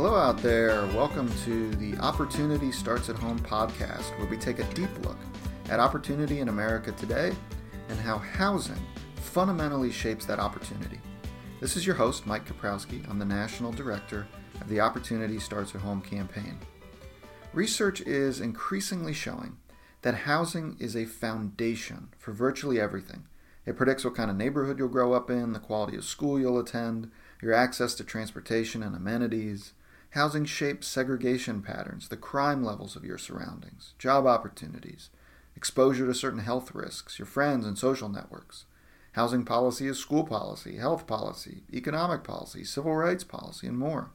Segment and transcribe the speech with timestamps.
[0.00, 0.86] Hello, out there.
[0.94, 5.18] Welcome to the Opportunity Starts at Home podcast, where we take a deep look
[5.70, 7.32] at opportunity in America today
[7.88, 8.78] and how housing
[9.16, 11.00] fundamentally shapes that opportunity.
[11.60, 13.10] This is your host, Mike Koprowski.
[13.10, 14.28] I'm the National Director
[14.60, 16.60] of the Opportunity Starts at Home campaign.
[17.52, 19.56] Research is increasingly showing
[20.02, 23.24] that housing is a foundation for virtually everything.
[23.66, 26.60] It predicts what kind of neighborhood you'll grow up in, the quality of school you'll
[26.60, 27.10] attend,
[27.42, 29.72] your access to transportation and amenities.
[30.12, 35.10] Housing shapes segregation patterns, the crime levels of your surroundings, job opportunities,
[35.54, 38.64] exposure to certain health risks, your friends and social networks.
[39.12, 44.10] Housing policy is school policy, health policy, economic policy, civil rights policy, and more.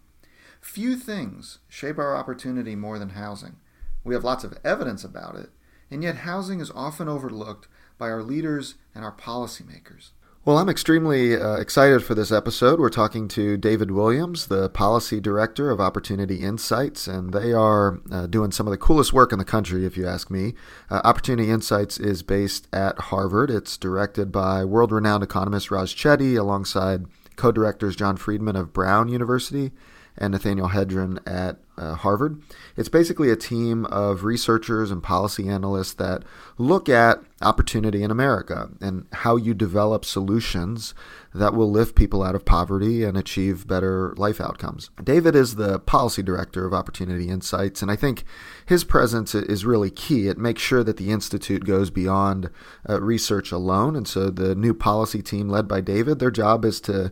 [0.62, 3.58] Few things shape our opportunity more than housing.
[4.04, 5.50] We have lots of evidence about it,
[5.92, 7.68] and yet housing is often overlooked
[7.98, 10.12] by our leaders and our policymakers.
[10.46, 12.78] Well, I'm extremely uh, excited for this episode.
[12.78, 18.28] We're talking to David Williams, the Policy Director of Opportunity Insights, and they are uh,
[18.28, 20.54] doing some of the coolest work in the country, if you ask me.
[20.90, 23.50] Uh, Opportunity Insights is based at Harvard.
[23.50, 27.06] It's directed by world renowned economist Raj Chetty alongside
[27.38, 29.72] co directors John Friedman of Brown University
[30.18, 32.42] and Nathaniel Hendren at uh, Harvard.
[32.78, 36.24] It's basically a team of researchers and policy analysts that
[36.58, 40.94] look at opportunity in America and how you develop solutions
[41.34, 44.92] that will lift people out of poverty and achieve better life outcomes.
[45.04, 48.24] David is the policy director of Opportunity Insights, and I think
[48.66, 50.28] his presence is really key.
[50.28, 52.50] It makes sure that the Institute goes beyond
[52.88, 53.96] uh, research alone.
[53.96, 57.12] And so the new policy team, led by David, their job is to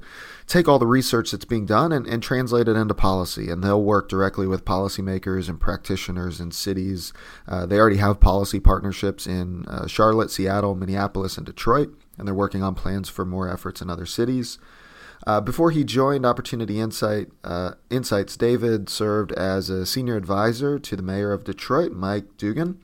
[0.52, 3.49] take all the research that's being done and, and translate it into policy.
[3.49, 7.13] And they'll work directly with policymakers and practitioners in cities.
[7.47, 12.35] Uh, they already have policy partnerships in uh, Charlotte, Seattle, Minneapolis, and Detroit, and they're
[12.35, 14.59] working on plans for more efforts in other cities.
[15.27, 20.95] Uh, before he joined Opportunity Insight, uh, Insights, David served as a senior advisor to
[20.95, 22.80] the mayor of Detroit, Mike Duggan.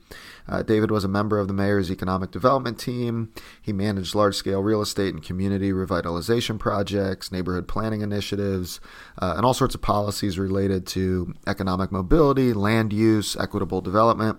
[0.48, 3.32] Uh, David was a member of the mayor's economic development team.
[3.60, 8.80] He managed large scale real estate and community revitalization projects, neighborhood planning initiatives,
[9.20, 14.38] uh, and all sorts of policies related to economic mobility, land use, equitable development.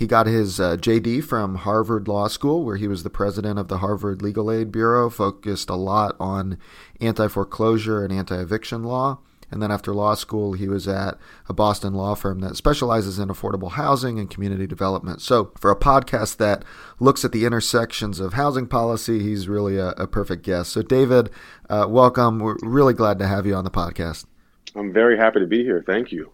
[0.00, 3.68] He got his uh, JD from Harvard Law School, where he was the president of
[3.68, 6.56] the Harvard Legal Aid Bureau, focused a lot on
[7.02, 9.18] anti foreclosure and anti eviction law.
[9.50, 11.18] And then after law school, he was at
[11.50, 15.20] a Boston law firm that specializes in affordable housing and community development.
[15.20, 16.64] So, for a podcast that
[16.98, 20.72] looks at the intersections of housing policy, he's really a, a perfect guest.
[20.72, 21.28] So, David,
[21.68, 22.38] uh, welcome.
[22.38, 24.24] We're really glad to have you on the podcast.
[24.74, 25.84] I'm very happy to be here.
[25.86, 26.32] Thank you.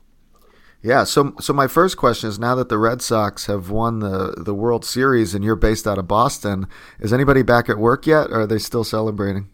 [0.82, 4.34] Yeah, so so my first question is now that the Red Sox have won the,
[4.36, 6.66] the World Series and you're based out of Boston,
[7.00, 9.48] is anybody back at work yet or are they still celebrating?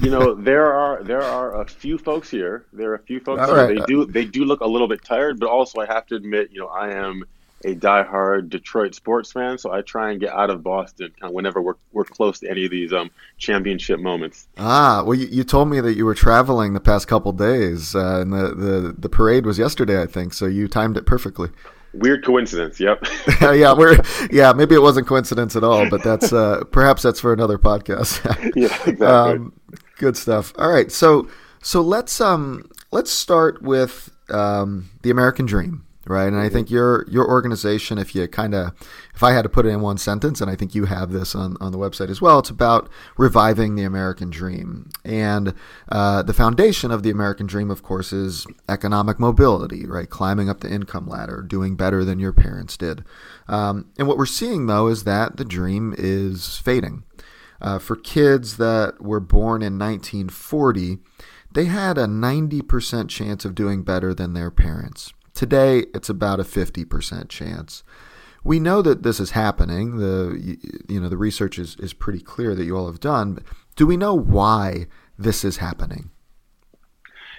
[0.00, 2.66] you know there are there are a few folks here.
[2.72, 3.54] There are a few folks here.
[3.54, 3.78] Right.
[3.78, 6.50] They do they do look a little bit tired, but also I have to admit,
[6.52, 7.24] you know, I am
[7.64, 11.34] a diehard Detroit sports fan, so I try and get out of Boston kind of
[11.34, 14.48] whenever we're we're close to any of these um championship moments.
[14.58, 18.20] Ah, well, you, you told me that you were traveling the past couple days, uh,
[18.20, 20.34] and the, the the parade was yesterday, I think.
[20.34, 21.48] So you timed it perfectly.
[21.94, 22.78] Weird coincidence.
[22.78, 23.06] Yep.
[23.40, 23.98] yeah, we're
[24.30, 24.52] yeah.
[24.52, 28.22] Maybe it wasn't coincidence at all, but that's uh, perhaps that's for another podcast.
[28.56, 29.06] yeah, exactly.
[29.06, 29.52] Um,
[29.96, 30.52] good stuff.
[30.58, 31.28] All right, so
[31.62, 36.28] so let's um let's start with um, the American Dream right?
[36.28, 38.72] And I think your your organization, if you kind of,
[39.14, 41.34] if I had to put it in one sentence, and I think you have this
[41.34, 44.90] on, on the website as well, it's about reviving the American dream.
[45.04, 45.54] And
[45.90, 50.08] uh, the foundation of the American dream, of course, is economic mobility, right?
[50.08, 53.04] Climbing up the income ladder, doing better than your parents did.
[53.48, 57.04] Um, and what we're seeing though is that the dream is fading.
[57.60, 60.98] Uh, for kids that were born in 1940,
[61.52, 65.14] they had a 90% chance of doing better than their parents.
[65.36, 67.84] Today, it's about a 50% chance.
[68.42, 69.98] We know that this is happening.
[69.98, 70.56] The
[70.88, 73.40] you know the research is, is pretty clear that you all have done.
[73.74, 74.86] do we know why
[75.18, 76.08] this is happening?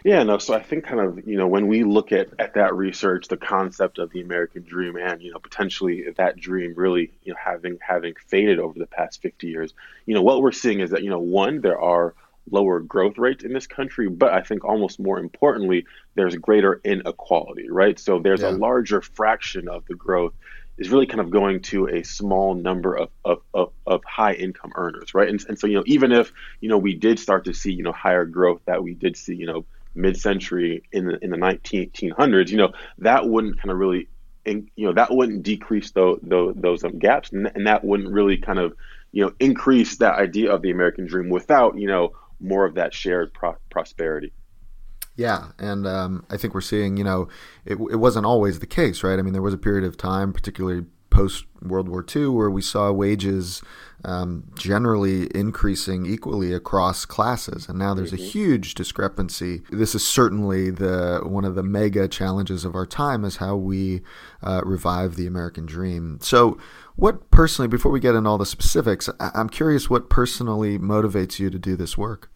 [0.04, 0.38] Yeah, no.
[0.38, 3.38] So I think kind of you know when we look at at that research, the
[3.38, 7.80] concept of the American dream, and you know potentially that dream really you know having
[7.82, 9.74] having faded over the past fifty years,
[10.06, 12.14] you know what we're seeing is that you know one there are
[12.52, 15.86] lower growth rates in this country, but I think almost more importantly,
[16.16, 18.00] there's greater inequality, right?
[18.00, 18.50] So there's yeah.
[18.50, 20.34] a larger fraction of the growth
[20.78, 24.72] is really kind of going to a small number of, of, of, of, high income
[24.76, 25.28] earners, right?
[25.28, 27.84] And, and so, you know, even if, you know, we did start to see, you
[27.84, 29.66] know, higher growth that we did see, you know,
[29.96, 34.08] mid-century in the, in the 1900s, you know, that wouldn't kind of really,
[34.46, 38.38] you know, that wouldn't decrease those, those, those um, gaps and, and that wouldn't really
[38.38, 38.74] kind of,
[39.12, 42.94] you know, increase that idea of the American dream without, you know, more of that
[42.94, 44.34] shared pro- prosperity.
[45.16, 47.28] Yeah, and um, I think we're seeing, you know,
[47.66, 49.18] it, it wasn't always the case, right?
[49.18, 52.62] I mean, there was a period of time, particularly post World War II, where we
[52.62, 53.63] saw wages
[54.06, 58.24] um, generally increasing equally across classes, and now there's mm-hmm.
[58.24, 59.63] a huge discrepancy.
[59.72, 64.01] This is certainly the one of the mega challenges of our time is how we
[64.44, 66.19] uh, revive the American dream.
[66.22, 66.60] So,
[66.98, 71.50] what personally, before we get into all the specifics, I'm curious what personally motivates you
[71.50, 72.30] to do this work.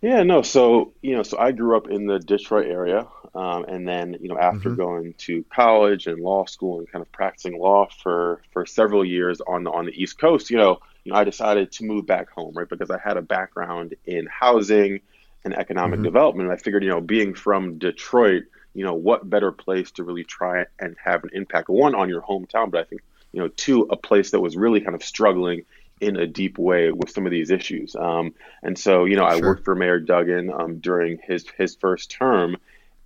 [0.00, 0.42] Yeah, no.
[0.42, 4.28] So you know, so I grew up in the Detroit area, um, and then you
[4.28, 4.80] know, after mm-hmm.
[4.80, 9.40] going to college and law school and kind of practicing law for for several years
[9.46, 12.30] on the on the East Coast, you know, you know, I decided to move back
[12.30, 15.00] home, right, because I had a background in housing
[15.44, 16.04] and economic mm-hmm.
[16.04, 16.48] development.
[16.48, 20.24] And I figured, you know, being from Detroit, you know, what better place to really
[20.24, 21.68] try and have an impact?
[21.68, 23.02] One on your hometown, but I think
[23.32, 25.64] you know, to a place that was really kind of struggling
[26.00, 27.96] in a deep way with some of these issues.
[27.96, 32.10] Um, and so, you know, I worked for Mayor Duggan um, during his his first
[32.10, 32.56] term,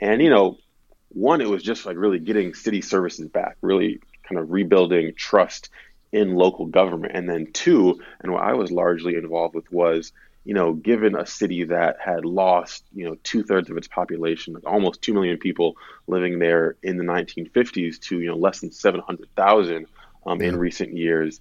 [0.00, 0.58] and you know,
[1.08, 5.70] one, it was just like really getting city services back, really kind of rebuilding trust
[6.12, 10.12] in local government, and then two, and what I was largely involved with was.
[10.44, 14.54] You know, given a city that had lost, you know, two thirds of its population,
[14.54, 15.76] like almost two million people
[16.08, 19.86] living there in the 1950s, to you know less than 700,000
[20.26, 21.40] um, in recent years,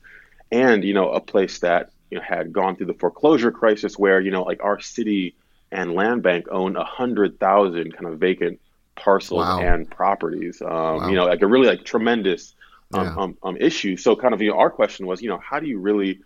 [0.51, 4.19] and you know a place that you know had gone through the foreclosure crisis where
[4.19, 5.35] you know like our city
[5.71, 8.59] and land bank own a hundred thousand kind of vacant
[8.95, 9.59] parcels wow.
[9.59, 10.61] and properties.
[10.61, 11.09] Um, wow.
[11.09, 12.53] You know, like a really like tremendous
[12.93, 13.15] um, yeah.
[13.15, 13.97] um, um, issue.
[13.97, 16.19] So kind of you know our question was you know how do you really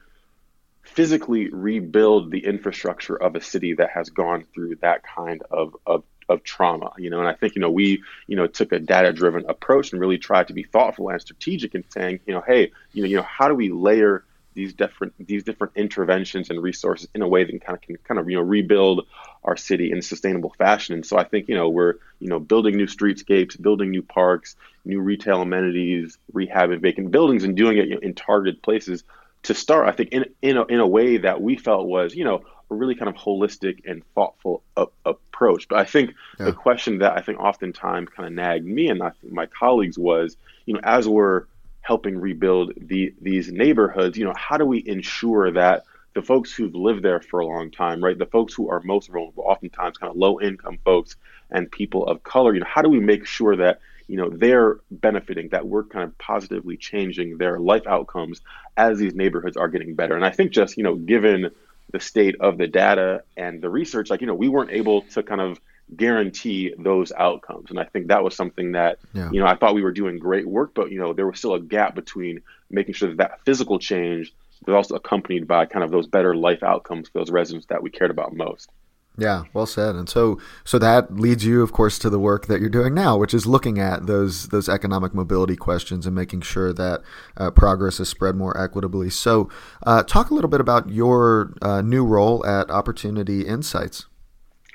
[0.83, 6.03] physically rebuild the infrastructure of a city that has gone through that kind of, of
[6.29, 9.13] of trauma you know and i think you know we you know took a data
[9.13, 12.71] driven approach and really tried to be thoughtful and strategic in saying you know hey
[12.93, 14.23] you know you know how do we layer
[14.55, 18.19] these different these different interventions and resources in a way that kind of can kind
[18.19, 19.05] of you know rebuild
[19.43, 22.39] our city in a sustainable fashion and so i think you know we're you know
[22.39, 24.55] building new streetscapes building new parks
[24.85, 29.03] new retail amenities rehabbing vacant buildings and doing it you know, in targeted places
[29.43, 32.23] to start i think in in a, in a way that we felt was you
[32.23, 35.67] know really kind of holistic and thoughtful a- approach.
[35.67, 36.45] But I think yeah.
[36.45, 39.97] the question that I think oftentimes kind of nagged me and I think my colleagues
[39.97, 41.45] was, you know, as we're
[41.81, 45.83] helping rebuild the these neighborhoods, you know, how do we ensure that
[46.13, 49.09] the folks who've lived there for a long time, right, the folks who are most
[49.09, 51.17] vulnerable, oftentimes kind of low income folks
[51.51, 54.77] and people of color, you know, how do we make sure that you know they're
[54.91, 58.41] benefiting that we're kind of positively changing their life outcomes
[58.77, 61.49] as these neighborhoods are getting better and i think just you know given
[61.91, 65.23] the state of the data and the research, like, you know, we weren't able to
[65.23, 65.59] kind of
[65.95, 67.69] guarantee those outcomes.
[67.69, 69.29] And I think that was something that, yeah.
[69.31, 71.53] you know, I thought we were doing great work, but, you know, there was still
[71.53, 74.33] a gap between making sure that that physical change
[74.65, 77.89] was also accompanied by kind of those better life outcomes for those residents that we
[77.89, 78.69] cared about most.
[79.17, 79.95] Yeah, well said.
[79.95, 83.17] And so, so that leads you, of course, to the work that you're doing now,
[83.17, 87.01] which is looking at those those economic mobility questions and making sure that
[87.37, 89.09] uh, progress is spread more equitably.
[89.09, 89.49] So,
[89.85, 94.05] uh, talk a little bit about your uh, new role at Opportunity Insights.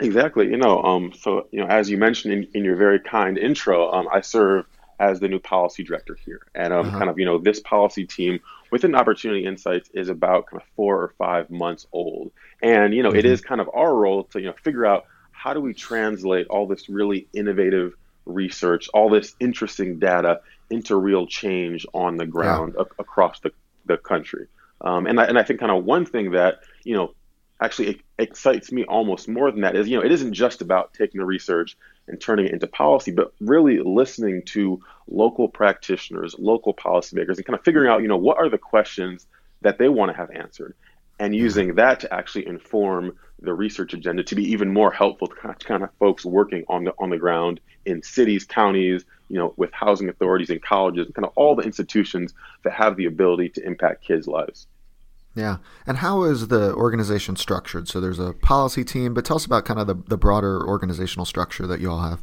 [0.01, 0.49] Exactly.
[0.49, 3.93] You know, um, so you know, as you mentioned in, in your very kind intro,
[3.93, 4.65] um, I serve
[5.01, 6.43] as the new policy director here.
[6.55, 6.99] And um, uh-huh.
[6.99, 8.39] kind of, you know, this policy team
[8.71, 12.33] within Opportunity Insights is about kind of four or five months old.
[12.63, 13.19] And, you know, mm-hmm.
[13.19, 16.47] it is kind of our role to, you know, figure out how do we translate
[16.49, 17.95] all this really innovative
[18.27, 22.85] research, all this interesting data into real change on the ground yeah.
[22.85, 23.51] a- across the,
[23.87, 24.47] the country.
[24.83, 27.15] Um, and, I, and I think kind of one thing that, you know,
[27.61, 31.19] actually excites me almost more than that is, you know, it isn't just about taking
[31.19, 31.77] the research
[32.09, 37.59] and turning it into policy, but really listening to local practitioners, local policymakers, and kind
[37.59, 39.27] of figuring out, you know, what are the questions
[39.63, 40.75] that they want to have answered,
[41.19, 43.13] and using that to actually inform
[43.43, 46.95] the research agenda to be even more helpful to kind of folks working on the
[46.99, 51.27] on the ground in cities, counties, you know, with housing authorities and colleges, and kind
[51.27, 54.67] of all the institutions that have the ability to impact kids' lives.
[55.35, 55.59] Yeah.
[55.87, 57.89] And how is the organization structured?
[57.89, 61.25] So there's a policy team, but tell us about kind of the, the broader organizational
[61.25, 62.21] structure that you all have.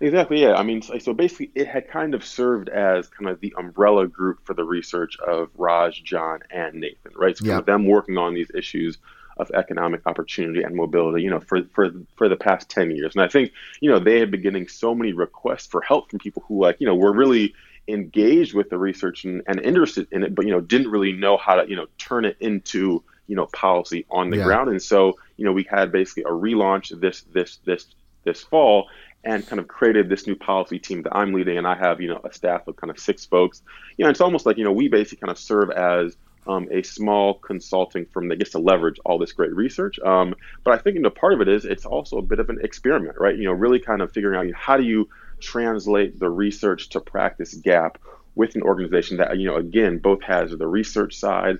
[0.00, 0.42] Exactly.
[0.42, 0.54] Yeah.
[0.54, 4.44] I mean, so basically, it had kind of served as kind of the umbrella group
[4.44, 7.36] for the research of Raj, John, and Nathan, right?
[7.36, 7.60] So yeah.
[7.60, 8.98] them working on these issues
[9.38, 13.14] of economic opportunity and mobility, you know, for, for for the past ten years.
[13.14, 16.18] And I think, you know, they had been getting so many requests for help from
[16.18, 17.54] people who, like, you know, were really
[17.88, 21.36] engaged with the research and, and interested in it, but you know didn't really know
[21.36, 24.44] how to you know turn it into you know policy on the yeah.
[24.44, 24.70] ground.
[24.70, 27.86] And so you know we had basically a relaunch this this this
[28.24, 28.88] this fall
[29.24, 32.08] and kind of created this new policy team that I'm leading, and I have you
[32.08, 33.62] know a staff of kind of six folks.
[33.96, 36.16] You know, it's almost like you know we basically kind of serve as
[36.46, 39.98] um, a small consulting firm that gets to leverage all this great research.
[39.98, 42.50] Um, but I think you know part of it is it's also a bit of
[42.50, 43.36] an experiment, right?
[43.36, 45.08] You know, really kind of figuring out you know, how do you
[45.40, 47.98] translate the research to practice gap
[48.34, 51.58] with an organization that you know again both has the research side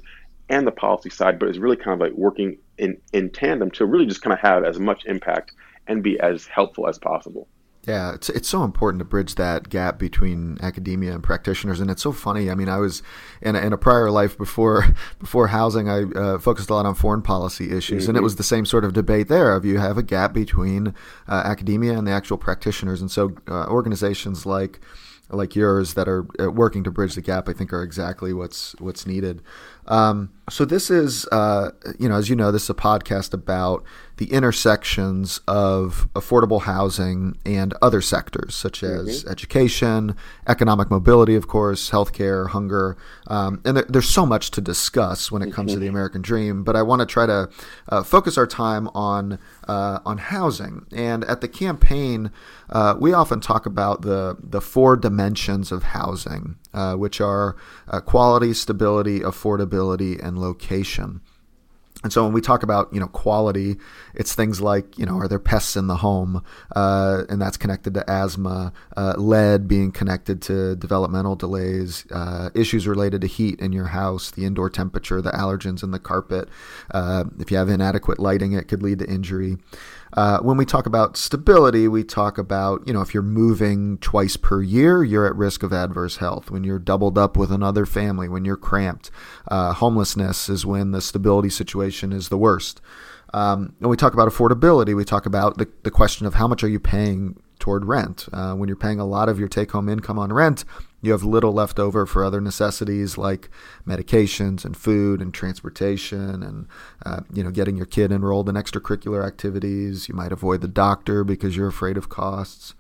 [0.49, 3.87] and the policy side, but is really kind of like working in in tandem to
[3.87, 5.53] really just kind of have as much impact
[5.87, 7.49] and be as helpful as possible.
[7.87, 12.03] Yeah, it's it's so important to bridge that gap between academia and practitioners, and it's
[12.03, 12.51] so funny.
[12.51, 13.01] I mean, I was
[13.41, 16.97] in a, in a prior life before before housing, I uh, focused a lot on
[16.97, 18.11] foreign policy issues, mm-hmm.
[18.11, 18.25] and it mm-hmm.
[18.25, 19.55] was the same sort of debate there.
[19.55, 20.95] Of you have a gap between
[21.29, 24.81] uh, academia and the actual practitioners, and so uh, organizations like
[25.31, 28.75] like yours that are uh, working to bridge the gap, I think, are exactly what's
[28.81, 29.43] what's needed.
[29.87, 33.85] Um, so this is, uh, you know, as you know, this is a podcast about
[34.19, 39.31] the intersections of affordable housing and other sectors such as mm-hmm.
[39.31, 45.31] education, economic mobility, of course, healthcare, hunger, um, and there, there's so much to discuss
[45.31, 45.77] when it comes mm-hmm.
[45.77, 45.97] to the mm-hmm.
[45.97, 46.65] American dream.
[46.65, 47.51] But I want to try to
[47.89, 49.39] uh, focus our time on
[49.69, 50.87] uh, on housing.
[50.93, 52.31] And at the campaign,
[52.71, 57.57] uh, we often talk about the the four dimensions of housing, uh, which are
[57.89, 61.21] uh, quality, stability, affordability, and location.
[62.05, 63.79] And so when we talk about you know quality,
[64.15, 66.45] it's things like you know are there pests in the home,
[66.77, 72.87] uh, and that's connected to asthma, uh, lead being connected to developmental delays, uh, issues
[72.87, 76.49] related to heat in your house, the indoor temperature, the allergens in the carpet.
[76.93, 79.57] Uh, if you have inadequate lighting, it could lead to injury.
[80.17, 84.37] Uh, when we talk about stability, we talk about, you know, if you're moving twice
[84.39, 86.51] per year, you're at risk of adverse health.
[86.51, 89.11] When you're doubled up with another family, when you're cramped,
[89.49, 92.81] uh, homelessness is when the stability situation is the worst.
[93.37, 96.65] Um, when we talk about affordability, we talk about the, the question of how much
[96.65, 98.29] are you paying toward rent.
[98.33, 100.65] Uh, when you're paying a lot of your take home income on rent,
[101.03, 103.51] you have little left over for other necessities like
[103.87, 106.67] medications and food and transportation and
[107.05, 110.09] uh, you know getting your kid enrolled in extracurricular activities.
[110.09, 112.75] You might avoid the doctor because you're afraid of costs.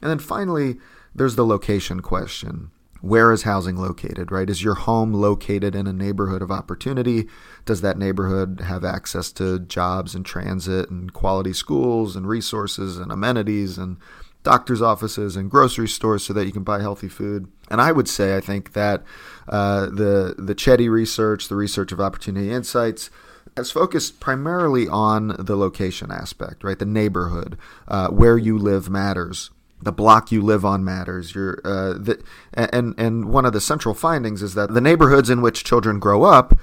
[0.00, 0.78] And then finally,
[1.14, 2.70] there's the location question.
[3.00, 4.50] Where is housing located, right?
[4.50, 7.28] Is your home located in a neighborhood of opportunity?
[7.64, 13.10] Does that neighborhood have access to jobs and transit and quality schools and resources and
[13.10, 13.96] amenities and
[14.42, 17.50] doctor's offices and grocery stores so that you can buy healthy food.
[17.70, 19.02] And I would say, I think that
[19.48, 23.10] uh, the the Chetty research, the research of Opportunity Insights,
[23.56, 26.78] has focused primarily on the location aspect, right?
[26.78, 29.50] The neighborhood, uh, where you live matters.
[29.82, 31.34] The block you live on matters.
[31.34, 32.22] Your uh, the,
[32.52, 36.24] and and one of the central findings is that the neighborhoods in which children grow
[36.24, 36.58] up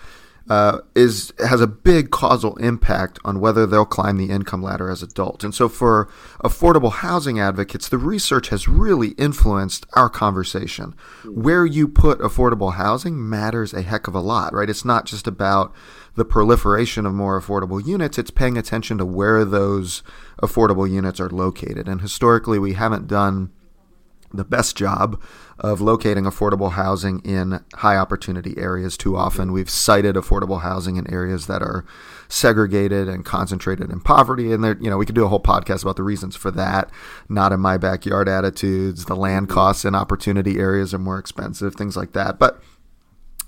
[0.50, 5.04] uh, is has a big causal impact on whether they'll climb the income ladder as
[5.04, 5.44] adults.
[5.44, 6.08] And so, for
[6.44, 10.96] affordable housing advocates, the research has really influenced our conversation.
[11.26, 14.70] Where you put affordable housing matters a heck of a lot, right?
[14.70, 15.74] It's not just about
[16.16, 20.02] the proliferation of more affordable units; it's paying attention to where those
[20.42, 21.90] affordable units are located.
[21.90, 23.52] And historically, we haven't done
[24.34, 25.22] the best job
[25.60, 29.52] of locating affordable housing in high opportunity areas too often.
[29.52, 31.84] We've sited affordable housing in areas that are
[32.30, 34.52] segregated and concentrated in poverty.
[34.52, 36.92] And there, you know, we could do a whole podcast about the reasons for that.
[37.28, 39.56] Not in my backyard attitudes, the land mm-hmm.
[39.56, 42.38] costs in opportunity areas are more expensive, things like that.
[42.38, 42.62] But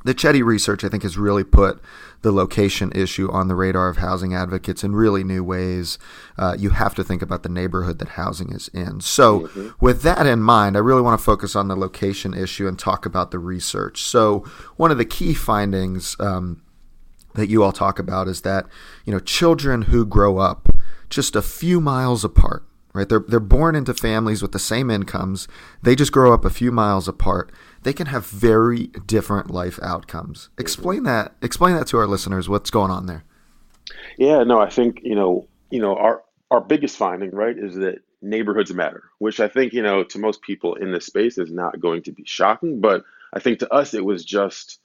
[0.06, 1.82] the Chetty research, I think, has really put
[2.22, 5.98] the location issue on the radar of housing advocates in really new ways.
[6.38, 9.00] Uh, you have to think about the neighborhood that housing is in.
[9.00, 9.70] So, mm-hmm.
[9.80, 13.06] with that in mind, I really want to focus on the location issue and talk
[13.06, 14.02] about the research.
[14.02, 14.40] So,
[14.76, 16.62] one of the key findings um,
[17.36, 18.66] that you all talk about is that
[19.06, 20.70] you know children who grow up
[21.10, 22.66] just a few miles apart
[23.00, 25.48] right they're they're born into families with the same incomes
[25.82, 27.52] they just grow up a few miles apart
[27.84, 30.50] they can have very different life outcomes.
[30.58, 31.34] Explain that.
[31.42, 32.50] Explain that to our listeners.
[32.50, 33.24] What's going on there?
[34.18, 38.00] Yeah, no, I think you know, you know, our our biggest finding, right, is that
[38.22, 41.80] neighborhoods matter, which I think you know to most people in this space is not
[41.80, 43.04] going to be shocking, but
[43.34, 44.80] I think to us it was just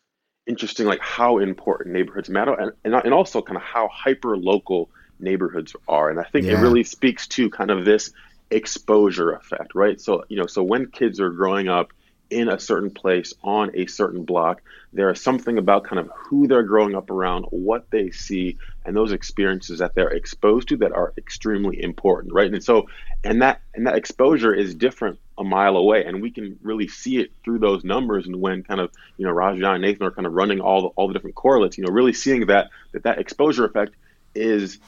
[0.47, 4.91] interesting, like how important neighborhoods matter, and and, and also kind of how hyper local
[5.19, 6.59] neighborhoods are, and I think yeah.
[6.59, 8.13] it really speaks to kind of this
[8.51, 10.01] exposure effect, right?
[10.01, 11.93] So you know, so when kids are growing up
[12.31, 14.63] in a certain place on a certain block.
[14.93, 18.97] There is something about kind of who they're growing up around, what they see, and
[18.97, 22.53] those experiences that they're exposed to that are extremely important, right?
[22.53, 22.89] And so,
[23.23, 27.19] and that and that exposure is different a mile away, and we can really see
[27.19, 28.27] it through those numbers.
[28.27, 30.89] And when kind of you know Raja and Nathan are kind of running all the
[30.89, 33.95] all the different correlates, you know, really seeing that that that exposure effect
[34.35, 34.79] is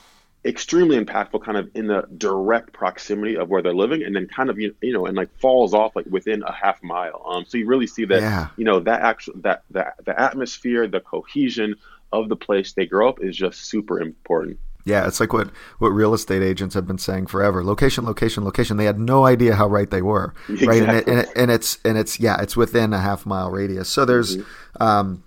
[0.46, 4.48] extremely impactful kind of in the direct proximity of where they're living and then kind
[4.48, 7.66] of you know and like falls off like within a half mile um so you
[7.66, 8.48] really see that yeah.
[8.56, 11.74] you know that actual that that the atmosphere the cohesion
[12.12, 15.50] of the place they grow up is just super important yeah, it's like what,
[15.80, 18.76] what real estate agents have been saying forever: location, location, location.
[18.76, 20.80] They had no idea how right they were, exactly.
[20.80, 20.88] right?
[20.88, 23.88] And, it, and, it, and, it's and it's yeah, it's within a half mile radius.
[23.88, 24.82] So there's, mm-hmm.
[24.82, 25.24] um,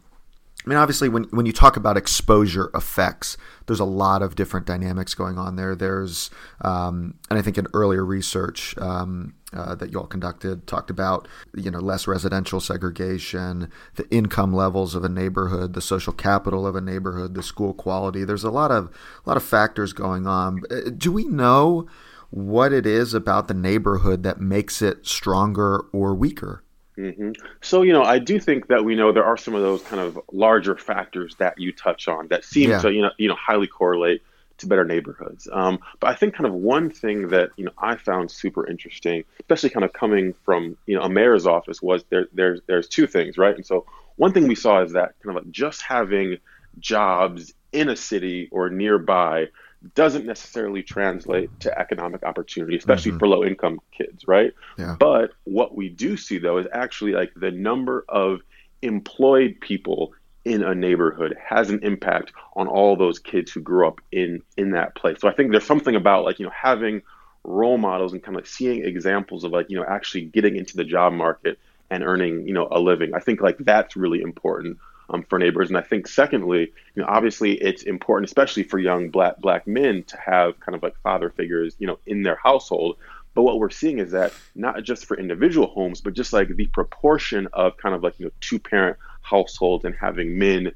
[0.65, 4.65] I mean, obviously, when when you talk about exposure effects, there's a lot of different
[4.65, 5.73] dynamics going on there.
[5.73, 6.29] There's,
[6.61, 11.29] um, and I think in earlier research um, uh, that you all conducted talked about,
[11.55, 16.75] you know, less residential segregation, the income levels of a neighborhood, the social capital of
[16.75, 18.25] a neighborhood, the school quality.
[18.25, 18.89] There's a lot of
[19.25, 20.61] a lot of factors going on.
[20.69, 21.87] Uh, do we know
[22.31, 26.63] what it is about the neighborhood that makes it stronger or weaker?
[26.99, 27.31] Mm-hmm.
[27.61, 30.01] So, you know, I do think that we know there are some of those kind
[30.01, 32.79] of larger factors that you touch on that seem yeah.
[32.79, 34.21] to, you know, you know, highly correlate
[34.59, 35.47] to better neighborhoods.
[35.51, 39.23] Um, but I think kind of one thing that you know I found super interesting,
[39.39, 43.07] especially kind of coming from you know a mayor's office, was there there's there's two
[43.07, 43.55] things, right?
[43.55, 43.85] And so
[44.17, 46.37] one thing we saw is that kind of like just having
[46.79, 49.47] jobs in a city or nearby
[49.95, 53.19] doesn't necessarily translate to economic opportunity, especially mm-hmm.
[53.19, 54.53] for low income kids, right?
[54.77, 54.95] Yeah.
[54.99, 58.41] But what we do see though is actually like the number of
[58.81, 60.13] employed people
[60.45, 64.71] in a neighborhood has an impact on all those kids who grew up in in
[64.71, 65.19] that place.
[65.21, 67.01] So I think there's something about like, you know, having
[67.43, 70.75] role models and kind of like seeing examples of like, you know, actually getting into
[70.75, 71.57] the job market
[71.89, 73.13] and earning, you know, a living.
[73.13, 74.77] I think like that's really important
[75.09, 75.69] um, for neighbors.
[75.69, 80.03] And I think secondly, you know, obviously it's important, especially for young black black men,
[80.03, 82.97] to have kind of like father figures, you know, in their household.
[83.35, 86.67] But what we're seeing is that not just for individual homes, but just like the
[86.67, 90.71] proportion of kind of like you know two parent households and having men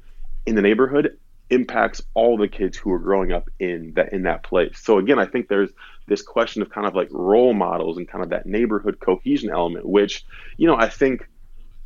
[0.46, 1.18] in the neighborhood
[1.50, 4.78] impacts all the kids who are growing up in that in that place.
[4.78, 5.70] So again, I think there's
[6.06, 9.86] this question of kind of like role models and kind of that neighborhood cohesion element,
[9.86, 10.24] which
[10.56, 11.28] you know I think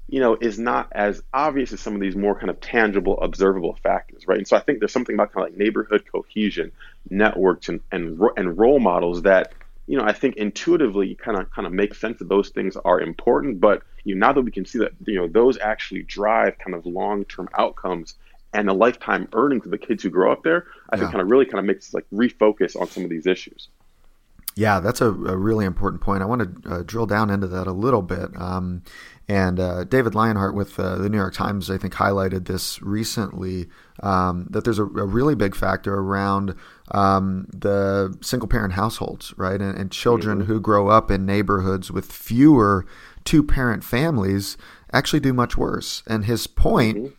[0.09, 3.79] you know, is not as obvious as some of these more kind of tangible, observable
[3.83, 4.39] factors, right?
[4.39, 6.73] And so I think there's something about kind of like neighborhood cohesion,
[7.11, 9.53] networks, and and and role models that
[9.87, 13.01] you know I think intuitively kind of kind of make sense that those things are
[13.01, 13.61] important.
[13.61, 16.75] But you know, now that we can see that you know those actually drive kind
[16.75, 18.15] of long term outcomes
[18.55, 21.01] and the lifetime earnings of the kids who grow up there, I yeah.
[21.01, 23.69] think kind of really kind of makes us like refocus on some of these issues.
[24.55, 26.23] Yeah, that's a, a really important point.
[26.23, 28.31] I want to uh, drill down into that a little bit.
[28.37, 28.83] Um,
[29.29, 33.69] and uh, David Leonhardt with uh, the New York Times, I think, highlighted this recently
[34.03, 36.55] um, that there's a, a, really big factor around
[36.93, 39.61] um, the single parent households, right?
[39.61, 40.47] And, and children mm-hmm.
[40.47, 42.87] who grow up in neighborhoods with fewer
[43.25, 44.57] two parent families
[44.93, 46.03] actually do much worse.
[46.07, 46.97] And his point.
[46.97, 47.15] Mm-hmm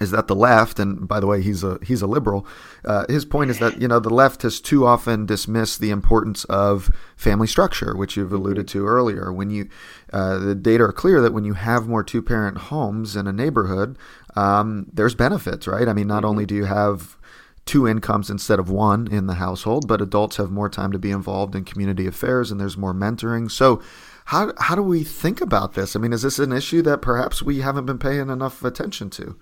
[0.00, 2.46] is that the left, and by the way, he's a he's a liberal.
[2.84, 6.44] Uh, his point is that you know the left has too often dismissed the importance
[6.44, 9.32] of family structure, which you've alluded to earlier.
[9.32, 9.68] When you
[10.12, 13.32] uh, the data are clear that when you have more two parent homes in a
[13.32, 13.96] neighborhood,
[14.34, 15.88] um, there's benefits, right?
[15.88, 17.16] I mean, not only do you have
[17.64, 21.10] two incomes instead of one in the household, but adults have more time to be
[21.10, 23.50] involved in community affairs, and there's more mentoring.
[23.50, 23.82] So.
[24.30, 25.94] How, how do we think about this?
[25.94, 29.36] I mean, is this an issue that perhaps we haven't been paying enough attention to?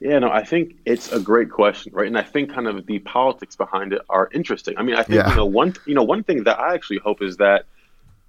[0.00, 2.06] Yeah, no, I think it's a great question, right?
[2.06, 4.78] And I think kind of the politics behind it are interesting.
[4.78, 5.30] I mean, I think yeah.
[5.30, 7.66] you know one you know one thing that I actually hope is that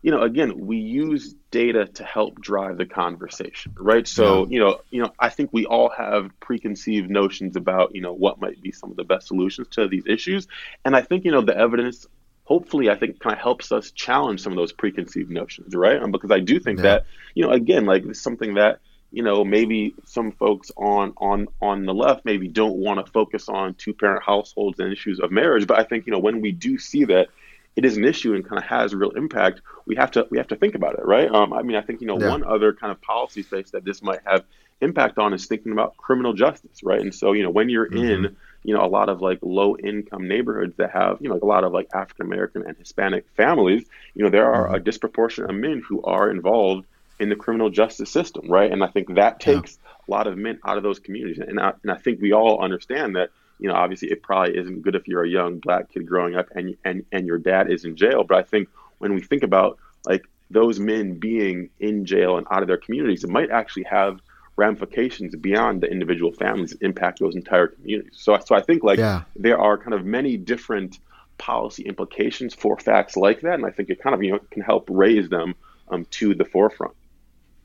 [0.02, 4.08] you know again we use data to help drive the conversation, right?
[4.08, 4.50] So yeah.
[4.50, 8.42] you know you know I think we all have preconceived notions about you know what
[8.42, 10.48] might be some of the best solutions to these issues,
[10.86, 12.08] and I think you know the evidence
[12.46, 16.02] hopefully I think kind of helps us challenge some of those preconceived notions, right?
[16.02, 16.84] Um, because I do think yeah.
[16.84, 17.06] that
[17.36, 18.80] you know again like it's something that
[19.12, 23.50] you know maybe some folks on on on the left maybe don't want to focus
[23.50, 26.52] on two parent households and issues of marriage but i think you know when we
[26.52, 27.28] do see that
[27.76, 30.48] it is an issue and kind of has real impact we have to we have
[30.48, 32.30] to think about it right um, i mean i think you know yeah.
[32.30, 34.44] one other kind of policy space that this might have
[34.82, 38.26] impact on is thinking about criminal justice right and so you know when you're mm-hmm.
[38.26, 41.44] in you know a lot of like low income neighborhoods that have you know like
[41.44, 44.76] a lot of like african american and hispanic families you know there are mm-hmm.
[44.76, 46.86] a disproportionate of men who are involved
[47.20, 48.72] in the criminal justice system, right?
[48.72, 49.92] And I think that takes yeah.
[50.08, 51.40] a lot of men out of those communities.
[51.40, 53.30] And I, and I think we all understand that,
[53.60, 56.48] you know, obviously it probably isn't good if you're a young black kid growing up
[56.56, 58.24] and, and, and your dad is in jail.
[58.24, 62.62] But I think when we think about like those men being in jail and out
[62.62, 64.22] of their communities, it might actually have
[64.56, 68.14] ramifications beyond the individual families impact those entire communities.
[68.14, 69.24] So, so I think like yeah.
[69.36, 71.00] there are kind of many different
[71.38, 73.56] policy implications for facts like that.
[73.56, 75.56] And I think it kind of, you know, can help raise them
[75.90, 76.94] um, to the forefront.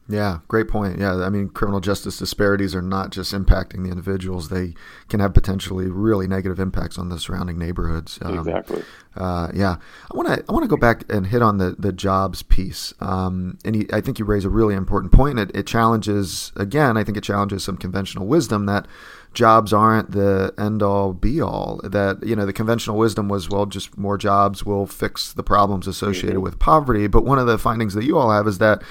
[0.07, 0.99] Yeah, great point.
[0.99, 4.75] Yeah, I mean, criminal justice disparities are not just impacting the individuals; they
[5.09, 8.19] can have potentially really negative impacts on the surrounding neighborhoods.
[8.21, 8.83] Um, exactly.
[9.17, 9.77] Uh, yeah,
[10.13, 12.93] I want to I want to go back and hit on the the jobs piece.
[13.01, 15.39] Um, and he, I think you raise a really important point.
[15.39, 16.99] It, it challenges again.
[16.99, 18.87] I think it challenges some conventional wisdom that
[19.35, 21.81] jobs aren't the end all be all.
[21.85, 25.87] That you know the conventional wisdom was well, just more jobs will fix the problems
[25.87, 26.43] associated mm-hmm.
[26.43, 27.07] with poverty.
[27.07, 28.83] But one of the findings that you all have is that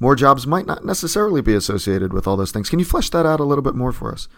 [0.00, 2.68] more jobs might not necessarily be associated with all those things.
[2.68, 4.28] Can you flesh that out a little bit more for us?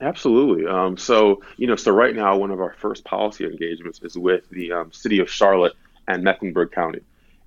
[0.00, 0.66] Absolutely.
[0.66, 4.48] Um, so you know, so right now one of our first policy engagements is with
[4.50, 5.74] the um, city of Charlotte
[6.06, 7.00] and Mecklenburg County.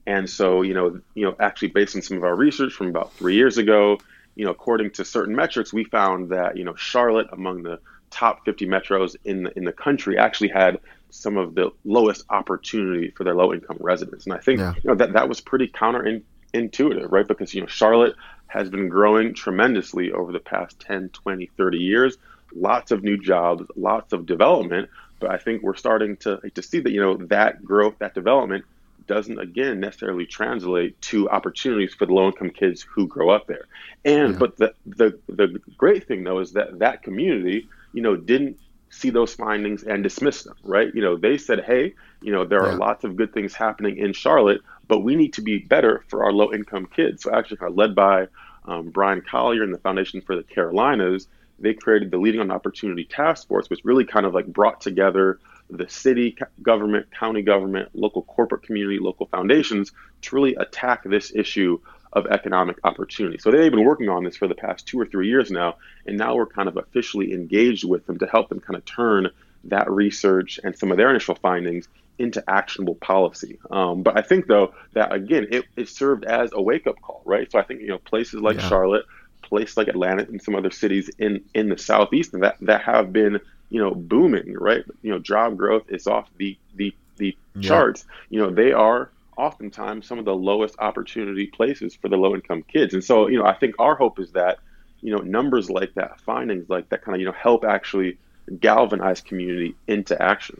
[0.08, 3.12] And so, you know, you know, actually based on some of our research from about
[3.14, 4.00] three years ago,
[4.38, 7.80] you know, according to certain metrics, we found that you know Charlotte, among the
[8.12, 13.12] top 50 metros in the in the country, actually had some of the lowest opportunity
[13.18, 14.26] for their low income residents.
[14.26, 14.74] And I think yeah.
[14.76, 17.28] you know that that was pretty counterintuitive, right?
[17.28, 22.18] Because you know Charlotte has been growing tremendously over the past 10, 20, 30 years.
[22.56, 26.80] Lots of new jobs, lots of development, but I think we're starting to to see
[26.80, 28.66] that you know that growth, that development
[29.08, 33.66] doesn't again necessarily translate to opportunities for the low income kids who grow up there.
[34.06, 34.40] And yeah.
[34.40, 39.10] but the, the the great thing though is that that community, you know, didn't see
[39.10, 40.94] those findings and dismiss them, right?
[40.94, 42.74] You know, they said, "Hey, you know, there yeah.
[42.74, 46.24] are lots of good things happening in Charlotte, but we need to be better for
[46.24, 48.28] our low income kids." So actually kind of led by
[48.66, 51.28] um, Brian Collier and the Foundation for the Carolinas,
[51.60, 55.40] they created the Leading on Opportunity Task Force, which really kind of like brought together
[55.70, 61.80] the city government, county government, local corporate community, local foundations to really attack this issue
[62.14, 63.38] of economic opportunity.
[63.38, 65.76] So they've been working on this for the past two or three years now,
[66.06, 69.30] and now we're kind of officially engaged with them to help them kind of turn
[69.66, 73.60] that research and some of their initial findings into actionable policy.
[73.70, 77.22] Um, but I think though that again it, it served as a wake up call,
[77.26, 77.52] right?
[77.52, 78.70] So I think you know places like yeah.
[78.70, 79.06] Charlotte,
[79.42, 83.40] places like Atlanta, and some other cities in in the southeast that that have been
[83.70, 84.84] you know, booming, right?
[85.02, 87.68] You know, job growth is off the the the yeah.
[87.68, 88.06] charts.
[88.30, 92.64] You know, they are oftentimes some of the lowest opportunity places for the low income
[92.64, 92.94] kids.
[92.94, 94.60] And so, you know, I think our hope is that,
[95.02, 98.18] you know, numbers like that, findings like that kind of, you know, help actually
[98.60, 100.60] galvanize community into action.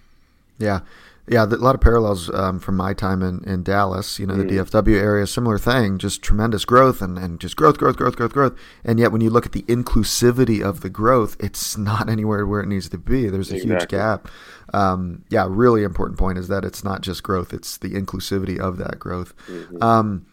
[0.60, 0.82] Yeah.
[1.30, 4.18] Yeah, a lot of parallels um, from my time in, in Dallas.
[4.18, 4.48] You know, mm.
[4.48, 8.32] the DFW area, similar thing, just tremendous growth and, and just growth, growth, growth, growth,
[8.32, 8.58] growth.
[8.86, 12.62] And yet, when you look at the inclusivity of the growth, it's not anywhere where
[12.62, 13.28] it needs to be.
[13.30, 13.76] There's a exactly.
[13.76, 14.30] huge gap.
[14.74, 18.78] Um, yeah, really important point is that it's not just growth; it's the inclusivity of
[18.78, 19.36] that growth.
[19.48, 19.84] Mm-hmm.
[19.84, 20.26] Um,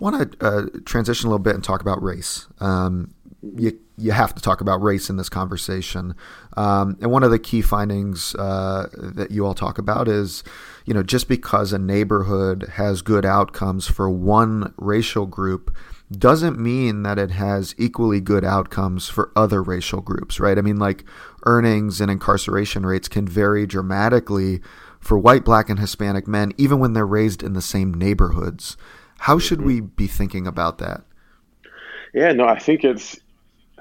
[0.00, 2.48] want to uh, transition a little bit and talk about race.
[2.58, 6.14] Um, you you have to talk about race in this conversation.
[6.56, 10.42] Um, and one of the key findings uh, that you all talk about is,
[10.86, 15.74] you know, just because a neighborhood has good outcomes for one racial group
[16.10, 20.58] doesn't mean that it has equally good outcomes for other racial groups, right?
[20.58, 21.04] I mean, like
[21.44, 24.60] earnings and incarceration rates can vary dramatically
[24.98, 28.76] for white, black, and Hispanic men, even when they're raised in the same neighborhoods.
[29.18, 29.66] How should mm-hmm.
[29.66, 31.02] we be thinking about that?
[32.12, 33.18] Yeah, no, I think it's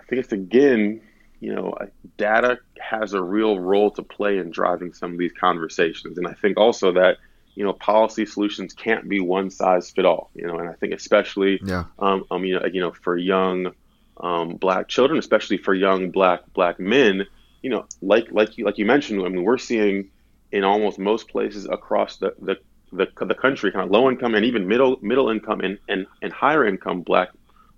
[0.09, 1.01] think it's again,
[1.39, 1.77] you know,
[2.17, 6.33] data has a real role to play in driving some of these conversations, and I
[6.33, 7.17] think also that
[7.55, 10.31] you know policy solutions can't be one size fit all.
[10.33, 11.85] You know, and I think especially, yeah.
[11.99, 13.73] um, um you know, you know, for young
[14.17, 17.25] um, black children, especially for young black black men,
[17.61, 20.09] you know, like like you like you mentioned, I mean, we're seeing
[20.51, 22.57] in almost most places across the the
[22.91, 26.33] the, the country, kind of low income and even middle middle income and, and, and
[26.33, 27.29] higher income black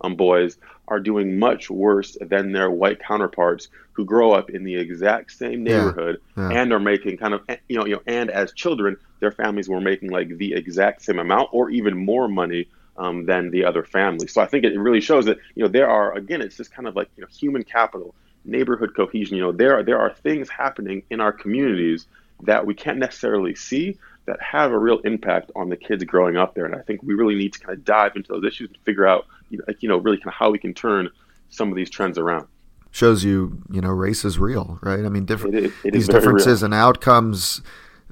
[0.04, 4.76] um, boys are doing much worse than their white counterparts who grow up in the
[4.76, 6.62] exact same neighborhood yeah, yeah.
[6.62, 9.82] and are making kind of you know you know and as children their families were
[9.82, 14.34] making like the exact same amount or even more money um, than the other families.
[14.34, 16.88] So I think it really shows that you know there are again it's just kind
[16.88, 19.38] of like you know human capital, neighborhood cohesion.
[19.38, 22.08] You know there are there are things happening in our communities
[22.44, 26.54] that we can't necessarily see that have a real impact on the kids growing up
[26.54, 26.66] there.
[26.66, 29.08] And I think we really need to kind of dive into those issues and figure
[29.08, 31.10] out, you know, you know really kind of how we can turn
[31.50, 32.48] some of these trends around.
[32.92, 35.06] Shows you, you know, race is real, right?
[35.06, 37.62] I mean, different it, it these differences and outcomes.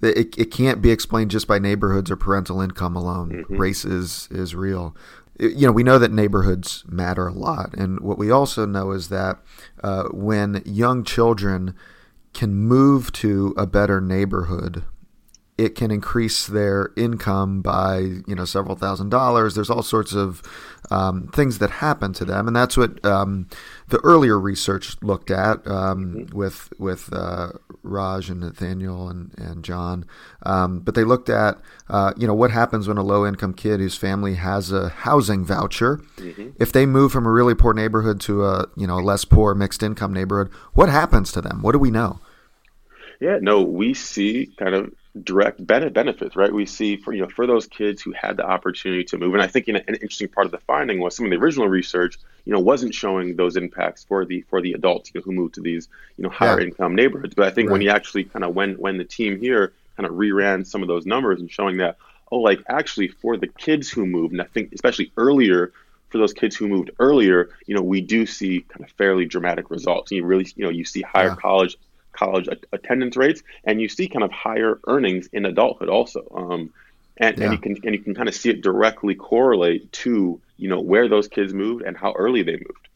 [0.02, 3.32] It, it can't be explained just by neighborhoods or parental income alone.
[3.32, 3.58] Mm-hmm.
[3.58, 4.96] Race is is real.
[5.38, 9.10] you know, we know that neighborhoods matter a lot, and what we also know is
[9.10, 9.40] that
[9.84, 11.76] uh, when young children
[12.34, 14.84] can move to a better neighborhood
[15.60, 19.56] it can increase their income by you know several thousand dollars.
[19.56, 20.42] There's all sorts of
[20.90, 23.50] um, things that happen to them, and that's what um,
[23.90, 26.38] the earlier research looked at um, mm-hmm.
[26.38, 27.50] with with uh,
[27.84, 30.06] Raj and Nathaniel and, and John.
[30.44, 31.58] Um, but they looked at,
[31.90, 35.44] uh, you know, what happens when a low income kid whose family has a housing
[35.44, 36.52] voucher, mm-hmm.
[36.58, 39.54] if they move from a really poor neighborhood to a, you know, a less poor
[39.54, 41.62] mixed income neighborhood, what happens to them?
[41.62, 42.22] What do we know?
[43.20, 44.94] Yeah, no, we see kind of
[45.24, 46.54] direct benefits, right?
[46.54, 49.42] We see for you know for those kids who had the opportunity to move, and
[49.42, 51.68] I think you know, an interesting part of the finding was some of the original
[51.68, 55.32] research, you know, wasn't showing those impacts for the for the adults you know, who
[55.32, 56.68] moved to these you know higher yeah.
[56.68, 57.34] income neighborhoods.
[57.34, 57.74] But I think right.
[57.74, 60.88] when you actually kind of when when the team here kind of reran some of
[60.88, 61.98] those numbers and showing that
[62.32, 65.74] oh, like actually for the kids who moved, and I think especially earlier
[66.10, 69.70] for those kids who moved earlier, you know, we do see kind of fairly dramatic
[69.70, 70.12] results.
[70.12, 71.36] You really, you know, you see higher yeah.
[71.36, 71.78] college
[72.20, 76.28] college attendance rates, and you see kind of higher earnings in adulthood also.
[76.36, 76.74] Um,
[77.18, 77.46] and, yeah.
[77.46, 80.80] and you can and you can kind of see it directly correlate to you know
[80.80, 82.88] where those kids moved and how early they moved.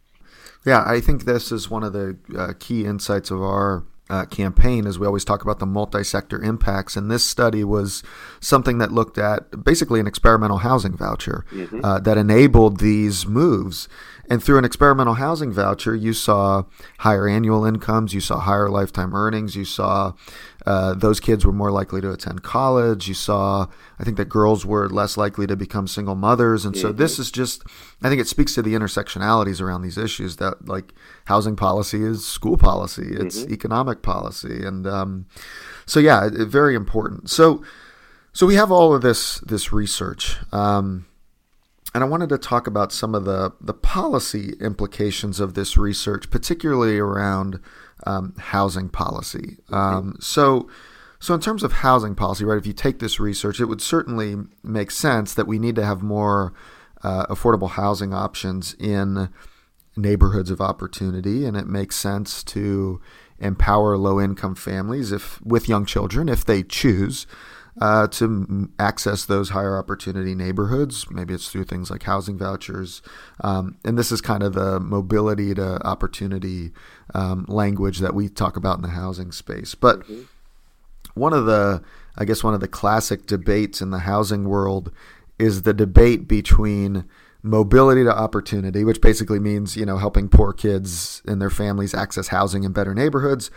[0.65, 4.85] Yeah, I think this is one of the uh, key insights of our uh, campaign
[4.85, 8.03] as we always talk about the multi-sector impacts and this study was
[8.39, 11.83] something that looked at basically an experimental housing voucher mm-hmm.
[11.83, 13.87] uh, that enabled these moves
[14.29, 16.63] and through an experimental housing voucher, you saw
[16.99, 20.13] higher annual incomes, you saw higher lifetime earnings, you saw
[20.65, 23.07] uh, those kids were more likely to attend college.
[23.07, 23.67] You saw,
[23.99, 26.65] I think that girls were less likely to become single mothers.
[26.65, 26.97] And so mm-hmm.
[26.97, 27.63] this is just,
[28.01, 30.93] I think it speaks to the intersectionalities around these issues that like
[31.25, 33.53] housing policy is school policy, it's mm-hmm.
[33.53, 34.65] economic policy.
[34.65, 35.25] And um,
[35.85, 37.29] so, yeah, it, it, very important.
[37.29, 37.63] So,
[38.31, 40.37] so we have all of this, this research.
[40.53, 41.05] Um,
[41.93, 46.31] and I wanted to talk about some of the, the policy implications of this research,
[46.31, 47.59] particularly around
[48.05, 49.57] um, housing policy.
[49.69, 50.69] Um, so,
[51.19, 52.57] so in terms of housing policy, right?
[52.57, 56.01] If you take this research, it would certainly make sense that we need to have
[56.01, 56.53] more
[57.03, 59.29] uh, affordable housing options in
[59.95, 62.99] neighborhoods of opportunity, and it makes sense to
[63.39, 67.27] empower low-income families if with young children if they choose
[67.81, 71.09] uh, to access those higher opportunity neighborhoods.
[71.09, 73.01] Maybe it's through things like housing vouchers.
[73.41, 76.71] Um, and this is kind of the mobility to opportunity
[77.13, 79.75] um, language that we talk about in the housing space.
[79.75, 80.21] But mm-hmm.
[81.15, 81.81] one of the,
[82.15, 84.91] I guess, one of the classic debates in the housing world
[85.39, 87.05] is the debate between
[87.41, 92.29] mobility to opportunity, which basically means, you know, helping poor kids and their families access
[92.29, 93.51] housing in better neighborhoods,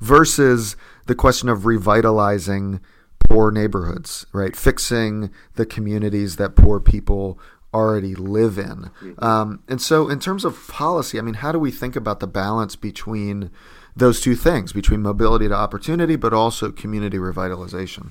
[0.00, 0.76] versus
[1.06, 2.80] the question of revitalizing
[3.18, 4.54] poor neighborhoods, right?
[4.56, 7.38] Fixing the communities that poor people
[7.74, 8.90] already live in.
[9.18, 12.26] Um, and so, in terms of policy, I mean, how do we think about the
[12.26, 13.50] balance between
[13.94, 18.10] those two things, between mobility to opportunity, but also community revitalization?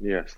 [0.00, 0.36] Yes.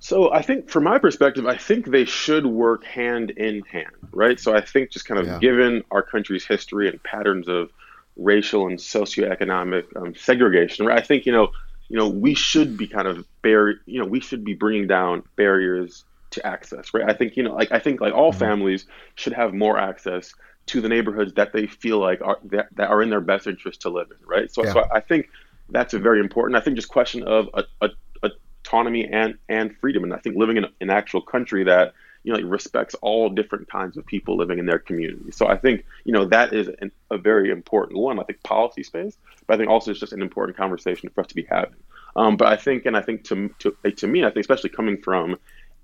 [0.00, 4.38] So I think, from my perspective, I think they should work hand in hand, right?
[4.38, 5.38] So I think just kind of yeah.
[5.38, 7.70] given our country's history and patterns of
[8.16, 10.98] racial and socioeconomic um, segregation, right?
[10.98, 11.52] I think you know
[11.94, 15.22] you know, we should be kind of bar- you know, we should be bringing down
[15.36, 17.08] barriers to access, right?
[17.08, 18.40] I think, you know, like I think like all mm-hmm.
[18.40, 20.34] families should have more access
[20.66, 23.82] to the neighborhoods that they feel like are that, that are in their best interest
[23.82, 24.52] to live in, right?
[24.52, 24.72] So, yeah.
[24.72, 25.28] so I think
[25.68, 26.56] that's a very important.
[26.56, 27.90] I think just question of a, a,
[28.64, 31.92] autonomy and and freedom, and I think living in an actual country that
[32.24, 35.30] you know, like respects all different kinds of people living in their community.
[35.30, 38.18] So I think, you know, that is an, a very important one.
[38.18, 41.26] I think policy space, but I think also it's just an important conversation for us
[41.28, 41.76] to be having.
[42.16, 44.96] Um, but I think, and I think to, to, to me, I think especially coming
[45.02, 45.36] from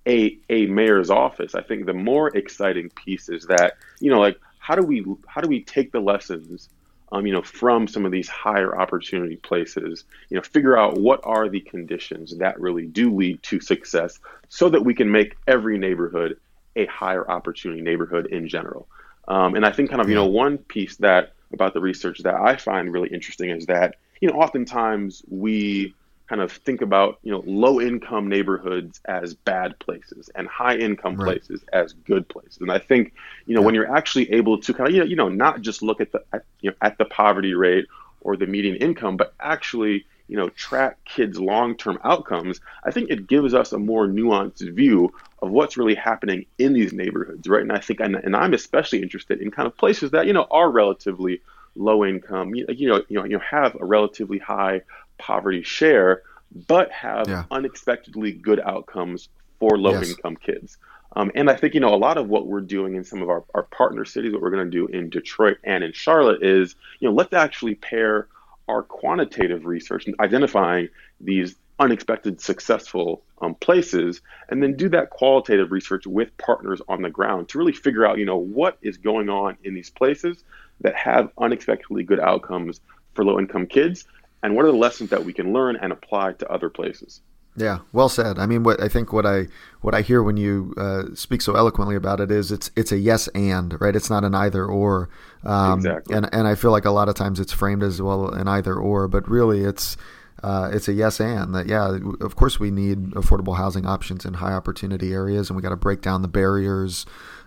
[0.09, 4.41] a, a mayor's office, I think the more exciting piece is that, you know, like
[4.59, 6.71] how do we, how do we take the lessons
[7.13, 11.21] um, you know, from some of these higher opportunity places, you know, figure out what
[11.25, 14.19] are the conditions that really do lead to success
[14.49, 16.39] so that we can make every neighborhood
[16.77, 18.87] a higher opportunity neighborhood in general.
[19.27, 22.35] Um, and I think kind of, you know, one piece that about the research that
[22.35, 25.95] I find really interesting is that, you know, oftentimes we
[26.31, 31.17] kind of think about you know low income neighborhoods as bad places and high income
[31.17, 31.25] right.
[31.25, 33.13] places as good places and i think
[33.47, 33.67] you know yeah.
[33.67, 36.13] when you're actually able to kind of you know, you know not just look at
[36.13, 37.85] the at, you know at the poverty rate
[38.21, 43.11] or the median income but actually you know track kids long term outcomes i think
[43.11, 45.13] it gives us a more nuanced view
[45.43, 49.03] of what's really happening in these neighborhoods right and i think and, and i'm especially
[49.03, 51.41] interested in kind of places that you know are relatively
[51.81, 54.81] low income you, you know you know you have a relatively high
[55.21, 56.23] poverty share,
[56.67, 57.45] but have yeah.
[57.51, 59.29] unexpectedly good outcomes
[59.61, 60.11] for low yes.
[60.11, 60.79] income kids.
[61.17, 63.29] Um, and I think, you know, a lot of what we're doing in some of
[63.29, 66.77] our, our partner cities, what we're going to do in Detroit and in Charlotte is,
[67.01, 68.29] you know, let's actually pair
[68.69, 70.89] our quantitative research and identifying
[71.21, 77.11] these unexpected successful um, places and then do that qualitative research with partners on the
[77.11, 80.45] ground to really figure out, you know, what is going on in these places
[80.81, 82.81] that have unexpectedly good outcomes
[83.15, 84.07] for low income kids
[84.43, 87.21] and what are the lessons that we can learn and apply to other places.
[87.57, 88.39] Yeah, well said.
[88.39, 89.49] I mean, what I think what I
[89.81, 92.97] what I hear when you uh, speak so eloquently about it is it's it's a
[92.97, 93.95] yes and right.
[93.95, 95.11] It's not an either or.
[95.45, 96.17] Um, exactly.
[96.17, 98.75] And and I feel like a lot of times it's framed as well an either
[98.75, 99.97] or, but really it's
[100.43, 104.35] uh, it's a yes and that yeah of course we need affordable housing options in
[104.35, 107.05] high opportunity areas and we got to break down the barriers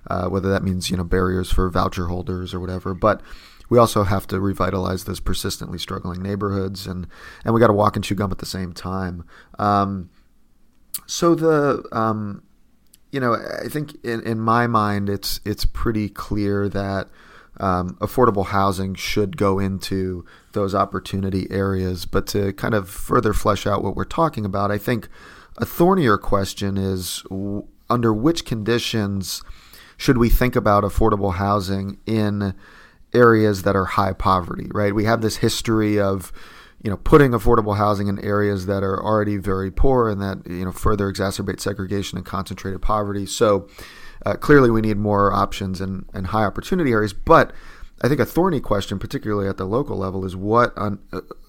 [0.08, 3.22] uh, whether that means you know barriers for voucher holders or whatever but
[3.70, 7.08] we also have to revitalize those persistently struggling neighborhoods and
[7.44, 9.24] and we got to walk and chew gum at the same time
[9.60, 10.10] um,
[11.06, 12.44] so the um,
[13.12, 17.08] you know I think in, in my mind it's it's pretty clear that
[17.60, 22.06] um, affordable housing should go into those opportunity areas.
[22.06, 25.08] But to kind of further flesh out what we're talking about, I think
[25.58, 29.44] a thornier question is w- under which conditions
[30.04, 32.54] should we think about affordable housing in
[33.14, 34.94] areas that are high poverty, right?
[34.94, 36.34] We have this history of
[36.84, 40.66] you know putting affordable housing in areas that are already very poor and that you
[40.66, 43.26] know further exacerbate segregation and concentrated poverty.
[43.26, 43.70] So
[44.26, 47.14] uh, clearly, we need more options and, and high opportunity areas.
[47.14, 47.54] But
[48.02, 50.98] I think a thorny question, particularly at the local level, is what uh,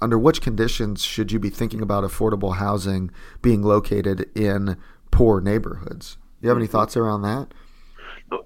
[0.00, 3.10] under which conditions should you be thinking about affordable housing
[3.42, 4.76] being located in
[5.10, 6.18] poor neighborhoods?
[6.40, 6.72] Do you have any mm-hmm.
[6.72, 7.48] thoughts around that?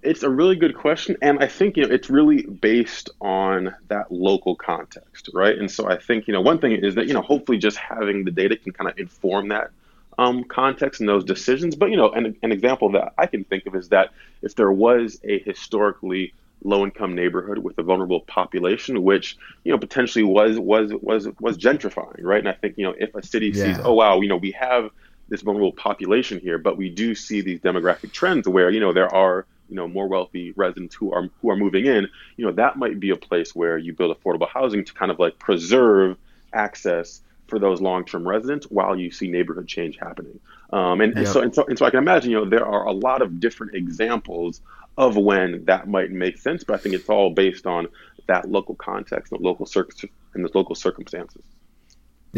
[0.02, 4.12] It's a really good question, and I think you know it's really based on that
[4.12, 5.56] local context, right?
[5.56, 8.24] And so I think you know one thing is that you know hopefully just having
[8.24, 9.70] the data can kind of inform that
[10.18, 11.76] um, context and those decisions.
[11.76, 14.10] But you know, an, an example that I can think of is that
[14.42, 20.24] if there was a historically low-income neighborhood with a vulnerable population, which you know potentially
[20.24, 22.40] was was was was gentrifying, right?
[22.40, 23.64] And I think you know if a city yeah.
[23.64, 24.90] sees, oh wow, you know we have
[25.28, 29.12] this vulnerable population here, but we do see these demographic trends where you know there
[29.14, 32.08] are you know more wealthy residents who are who are moving in.
[32.36, 35.18] You know that might be a place where you build affordable housing to kind of
[35.18, 36.16] like preserve
[36.52, 40.38] access for those long-term residents while you see neighborhood change happening.
[40.70, 41.24] Um, and, yep.
[41.24, 43.22] and, so, and, so, and so I can imagine, you know, there are a lot
[43.22, 44.60] of different examples
[44.98, 47.88] of when that might make sense, but I think it's all based on
[48.26, 49.88] that local context the local cir-
[50.34, 51.42] and the local circumstances.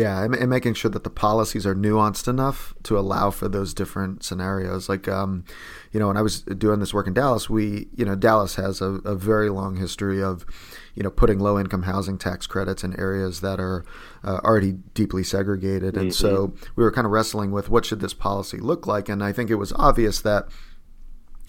[0.00, 4.24] Yeah, and, making sure that the policies are nuanced enough to allow for those different
[4.24, 4.88] scenarios.
[4.88, 5.44] Like, um,
[5.92, 8.80] you know, when I was doing this work in Dallas, we, you know, Dallas has
[8.80, 10.46] a, a very long history of,
[10.94, 13.84] you know, putting low income housing tax credits in areas that are
[14.24, 15.98] uh, already deeply segregated.
[15.98, 16.26] And mm-hmm.
[16.26, 19.10] so we were kind of wrestling with what should this policy look like.
[19.10, 20.48] And I think it was obvious that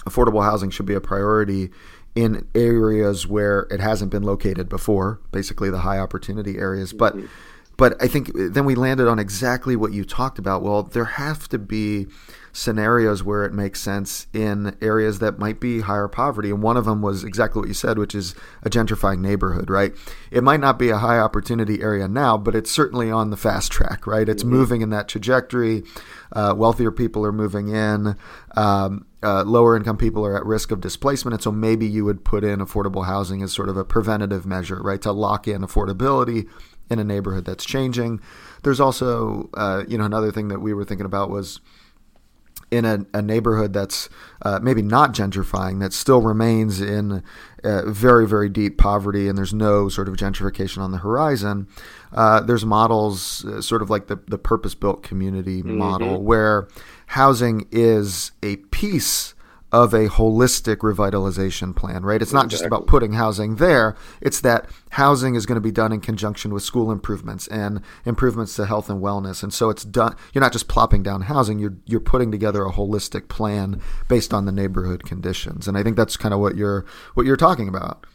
[0.05, 1.69] affordable housing should be a priority
[2.15, 6.91] in areas where it hasn't been located before, basically the high opportunity areas.
[6.91, 7.27] But mm-hmm
[7.81, 10.61] but I think then we landed on exactly what you talked about.
[10.61, 12.05] Well, there have to be
[12.53, 16.51] scenarios where it makes sense in areas that might be higher poverty.
[16.51, 19.95] And one of them was exactly what you said, which is a gentrifying neighborhood, right?
[20.29, 23.71] It might not be a high opportunity area now, but it's certainly on the fast
[23.71, 24.29] track, right?
[24.29, 24.53] It's mm-hmm.
[24.53, 25.81] moving in that trajectory.
[26.31, 28.15] Uh, wealthier people are moving in.
[28.55, 31.33] Um, uh, lower income people are at risk of displacement.
[31.33, 34.79] And so maybe you would put in affordable housing as sort of a preventative measure,
[34.81, 35.01] right?
[35.01, 36.47] To lock in affordability
[36.91, 38.19] in a neighborhood that's changing.
[38.63, 41.61] There's also, uh, you know, another thing that we were thinking about was
[42.69, 44.07] in a, a neighborhood that's
[44.43, 47.23] uh, maybe not gentrifying, that still remains in
[47.63, 51.67] uh, very, very deep poverty, and there's no sort of gentrification on the horizon.
[52.13, 55.77] Uh, there's models, uh, sort of like the, the purpose built community mm-hmm.
[55.77, 56.67] model, where
[57.07, 59.33] housing is a piece
[59.71, 62.21] of a holistic revitalization plan, right?
[62.21, 62.63] It's not exactly.
[62.63, 63.95] just about putting housing there.
[64.19, 68.55] It's that housing is going to be done in conjunction with school improvements and improvements
[68.57, 69.43] to health and wellness.
[69.43, 72.71] And so it's done you're not just plopping down housing, you're you're putting together a
[72.71, 75.67] holistic plan based on the neighborhood conditions.
[75.67, 78.05] And I think that's kind of what you're what you're talking about.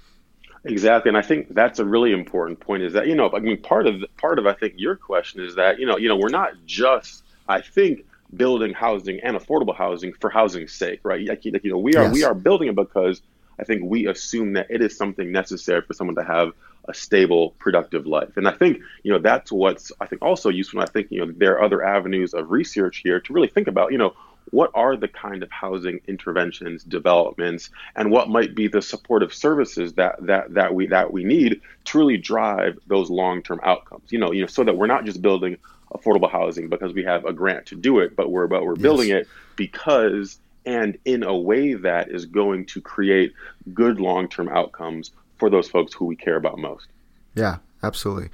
[0.65, 2.83] Exactly, and I think that's a really important point.
[2.83, 5.55] Is that you know, I mean, part of part of I think your question is
[5.55, 8.05] that you know, you know, we're not just I think
[8.37, 11.27] building housing and affordable housing for housing's sake, right?
[11.27, 12.13] Like, you know, we are yes.
[12.13, 13.23] we are building it because
[13.59, 16.53] I think we assume that it is something necessary for someone to have
[16.89, 18.37] a stable, productive life.
[18.37, 20.81] And I think, you know, that's what's I think also useful.
[20.81, 23.93] I think, you know, there are other avenues of research here to really think about,
[23.93, 24.15] you know,
[24.51, 29.95] what are the kind of housing interventions, developments, and what might be the supportive services
[29.95, 34.13] that that that we that we need to really drive those long-term outcomes.
[34.13, 35.57] You know, you know, so that we're not just building
[35.93, 38.83] affordable housing because we have a grant to do it, but we're but we're yes.
[38.83, 43.33] building it because and in a way that is going to create
[43.73, 46.89] good long-term outcomes for those folks who we care about most.
[47.35, 48.31] Yeah, absolutely.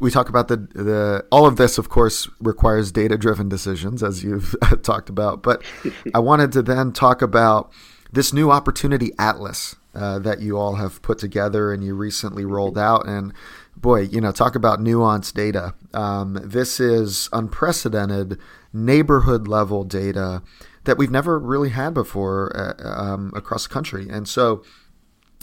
[0.00, 4.56] We talk about the the all of this, of course, requires data-driven decisions, as you've
[4.82, 5.42] talked about.
[5.42, 5.62] But
[6.14, 7.70] I wanted to then talk about
[8.12, 12.78] this new opportunity atlas uh, that you all have put together and you recently rolled
[12.78, 13.06] out.
[13.06, 13.32] And
[13.76, 15.74] boy, you know, talk about nuanced data.
[15.94, 18.38] Um, this is unprecedented
[18.72, 20.42] neighborhood level data
[20.84, 24.08] that we've never really had before uh, um, across the country.
[24.08, 24.62] And so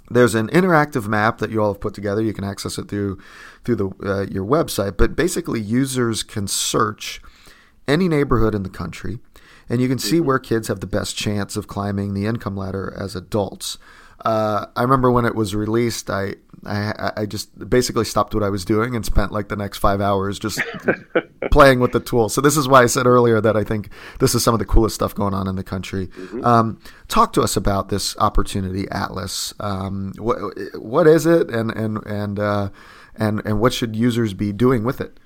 [0.10, 2.22] there's an interactive map that you all have put together.
[2.22, 3.20] You can access it through
[3.64, 4.98] through the uh, your website.
[4.98, 7.22] But basically, users can search
[7.88, 9.20] any neighborhood in the country,
[9.70, 10.28] and you can see mm-hmm.
[10.28, 13.78] where kids have the best chance of climbing the income ladder as adults.
[14.22, 16.36] Uh, I remember when it was released, I,
[16.66, 20.02] I, I just basically stopped what I was doing and spent like the next five
[20.02, 20.60] hours just
[21.52, 22.30] playing with the tool.
[22.30, 23.90] So this is why I said earlier that I think
[24.20, 26.08] this is some of the coolest stuff going on in the country.
[26.08, 26.46] Mm-hmm.
[26.46, 29.54] Um, talk to us about this opportunity atlas.
[29.60, 30.40] Um, what
[30.76, 32.70] what is it, and and and uh,
[33.16, 35.20] and and what should users be doing with it?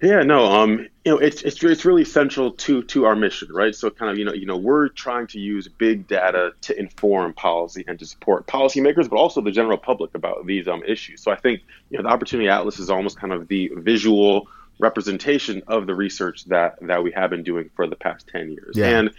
[0.00, 3.74] Yeah, no, um, you know, it's it's it's really central to to our mission, right?
[3.74, 7.32] So kind of, you know, you know, we're trying to use big data to inform
[7.32, 11.22] policy and to support policymakers, but also the general public about these um issues.
[11.22, 14.46] So I think, you know, the Opportunity Atlas is almost kind of the visual
[14.78, 18.76] representation of the research that that we have been doing for the past 10 years
[18.76, 18.98] yeah.
[18.98, 19.10] and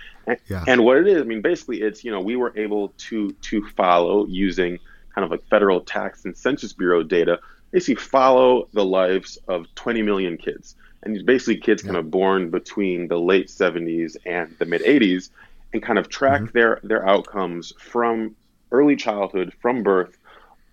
[0.48, 0.64] yeah.
[0.68, 3.68] and what it is i mean basically it's you know we were able to to
[3.72, 4.80] follow using
[5.14, 7.42] kind of like federal tax and census bureau data
[7.72, 10.76] basically follow the lives of 20 million kids.
[11.04, 11.88] And basically kids yeah.
[11.88, 15.30] kind of born between the late 70s and the mid 80s
[15.74, 16.58] and kind of track mm-hmm.
[16.58, 18.36] their, their outcomes from
[18.72, 20.18] early childhood, from birth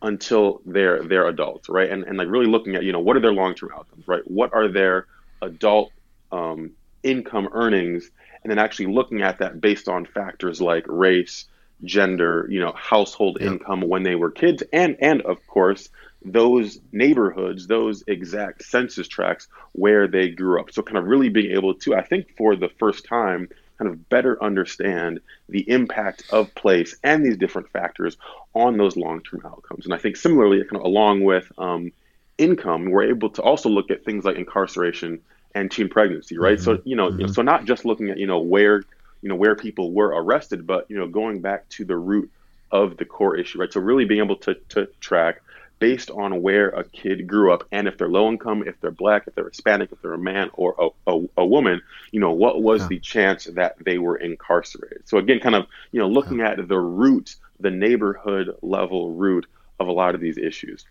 [0.03, 1.90] until they're they're adults, right?
[1.90, 4.22] And and like really looking at, you know, what are their long-term outcomes, right?
[4.26, 5.07] What are their
[5.42, 5.92] adult
[6.32, 6.72] um,
[7.03, 8.11] income earnings
[8.42, 11.47] and then actually looking at that based on factors like race,
[11.84, 13.49] gender, you know, household yeah.
[13.49, 15.88] income when they were kids, and and of course
[16.25, 20.73] those neighborhoods, those exact census tracts where they grew up.
[20.73, 23.49] So kind of really being able to, I think, for the first time,
[23.79, 28.17] kind of better understand the impact of place and these different factors
[28.55, 29.85] on those long-term outcomes.
[29.85, 31.93] And I think similarly, kind of along with um,
[32.39, 35.21] income, we're able to also look at things like incarceration
[35.55, 36.59] and teen pregnancy, right?
[36.59, 36.64] Mm-hmm.
[36.64, 37.21] So you know, mm-hmm.
[37.21, 38.83] you know, so not just looking at you know where
[39.23, 42.31] you know where people were arrested, but you know going back to the root
[42.71, 43.73] of the core issue, right?
[43.73, 45.43] So really being able to to track
[45.79, 49.27] based on where a kid grew up and if they're low income, if they're black,
[49.27, 52.62] if they're Hispanic, if they're a man or a, a, a woman, you know, what
[52.62, 52.89] was yeah.
[52.89, 55.09] the chance that they were incarcerated?
[55.09, 56.53] So again, kind of, you know, looking yeah.
[56.53, 59.47] at the root, the neighborhood level root
[59.79, 60.87] of a lot of these issues.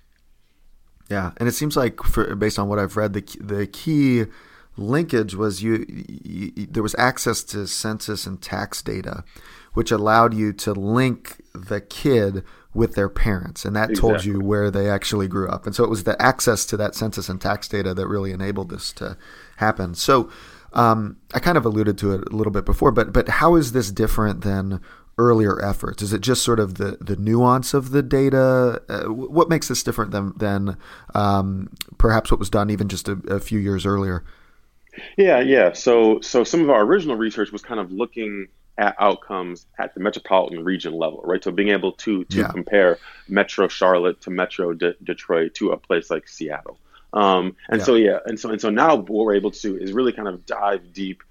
[1.10, 4.26] Yeah, and it seems like, for, based on what I've read, the the key
[4.78, 9.24] linkage was you, you, there was access to census and tax data,
[9.74, 12.44] which allowed you to link the kid
[12.76, 14.12] with their parents, and that exactly.
[14.12, 15.66] told you where they actually grew up.
[15.66, 18.70] And so it was the access to that census and tax data that really enabled
[18.70, 19.18] this to
[19.58, 19.96] happen.
[19.96, 20.30] So
[20.74, 23.72] um, I kind of alluded to it a little bit before, but but how is
[23.72, 24.82] this different than
[25.18, 26.04] earlier efforts?
[26.04, 28.82] Is it just sort of the, the nuance of the data?
[28.90, 30.78] Uh, what makes this different than than
[31.14, 34.26] um, perhaps what was done even just a, a few years earlier?
[35.18, 35.72] Yeah, yeah.
[35.74, 38.48] So so some of our original research was kind of looking
[38.78, 41.44] at outcomes at the metropolitan region level, right?
[41.44, 42.48] So being able to to yeah.
[42.48, 42.98] compare
[43.28, 46.78] Metro Charlotte to Metro De- Detroit to a place like Seattle.
[47.14, 47.86] Um, and yeah.
[47.86, 50.28] so yeah, and so and so now what we're able to do is really kind
[50.28, 51.24] of dive deep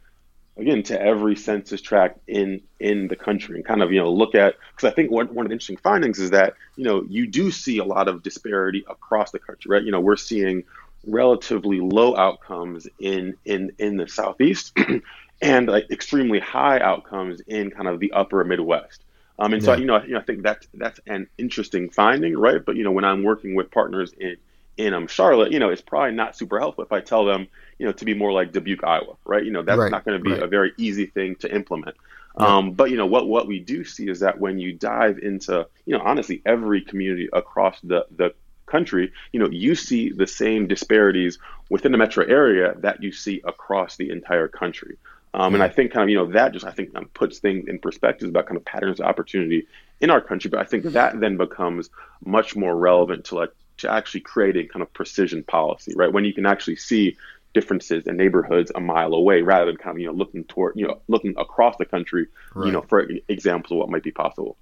[0.57, 4.35] again to every census tract in in the country and kind of you know look
[4.35, 7.27] at because I think one, one of the interesting findings is that you know you
[7.27, 9.83] do see a lot of disparity across the country, right?
[9.83, 10.65] You know we're seeing
[11.07, 14.77] relatively low outcomes in in in the southeast
[15.41, 19.05] and like extremely high outcomes in kind of the upper Midwest.
[19.39, 19.67] Um, and yeah.
[19.67, 22.65] so you know, you know, I think that's that's an interesting finding, right?
[22.65, 24.37] But you know, when I'm working with partners in
[24.77, 27.47] in um, Charlotte, you know, it's probably not super helpful if I tell them,
[27.79, 29.45] you know, to be more like Dubuque, Iowa, right?
[29.45, 29.91] You know, that's right.
[29.91, 30.43] not going to be right.
[30.43, 31.97] a very easy thing to implement.
[32.39, 32.57] Yeah.
[32.57, 35.67] Um, but you know what what we do see is that when you dive into
[35.87, 38.35] you know honestly every community across the the
[38.67, 41.39] country, you know you see the same disparities
[41.71, 44.97] within the metro area that you see across the entire country.
[45.35, 47.67] Um, and I think kind of, you know, that just, I think um, puts things
[47.67, 49.67] in perspective about kind of patterns of opportunity
[50.01, 50.49] in our country.
[50.49, 51.91] But I think that then becomes
[52.25, 56.13] much more relevant to like, to actually creating kind of precision policy, right?
[56.13, 57.17] When you can actually see
[57.53, 60.87] differences in neighborhoods a mile away rather than kind of, you know, looking toward, you
[60.87, 62.67] know, looking across the country, right.
[62.67, 64.57] you know, for examples of what might be possible.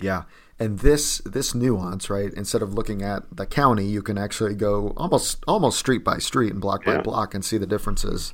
[0.00, 0.22] Yeah.
[0.58, 2.32] And this this nuance, right?
[2.32, 6.52] Instead of looking at the county, you can actually go almost almost street by street
[6.52, 6.96] and block yeah.
[6.96, 8.32] by block and see the differences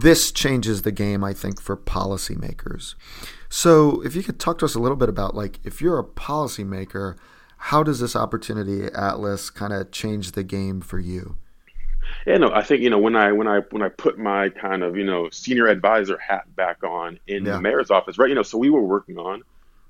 [0.00, 2.94] this changes the game, I think, for policymakers.
[3.48, 6.04] So, if you could talk to us a little bit about, like, if you're a
[6.04, 7.16] policymaker,
[7.56, 11.36] how does this opportunity atlas kind of change the game for you?
[12.26, 14.82] Yeah, no, I think you know when I when I when I put my kind
[14.82, 17.52] of you know senior advisor hat back on in yeah.
[17.52, 18.28] the mayor's office, right?
[18.28, 19.42] You know, so we were working on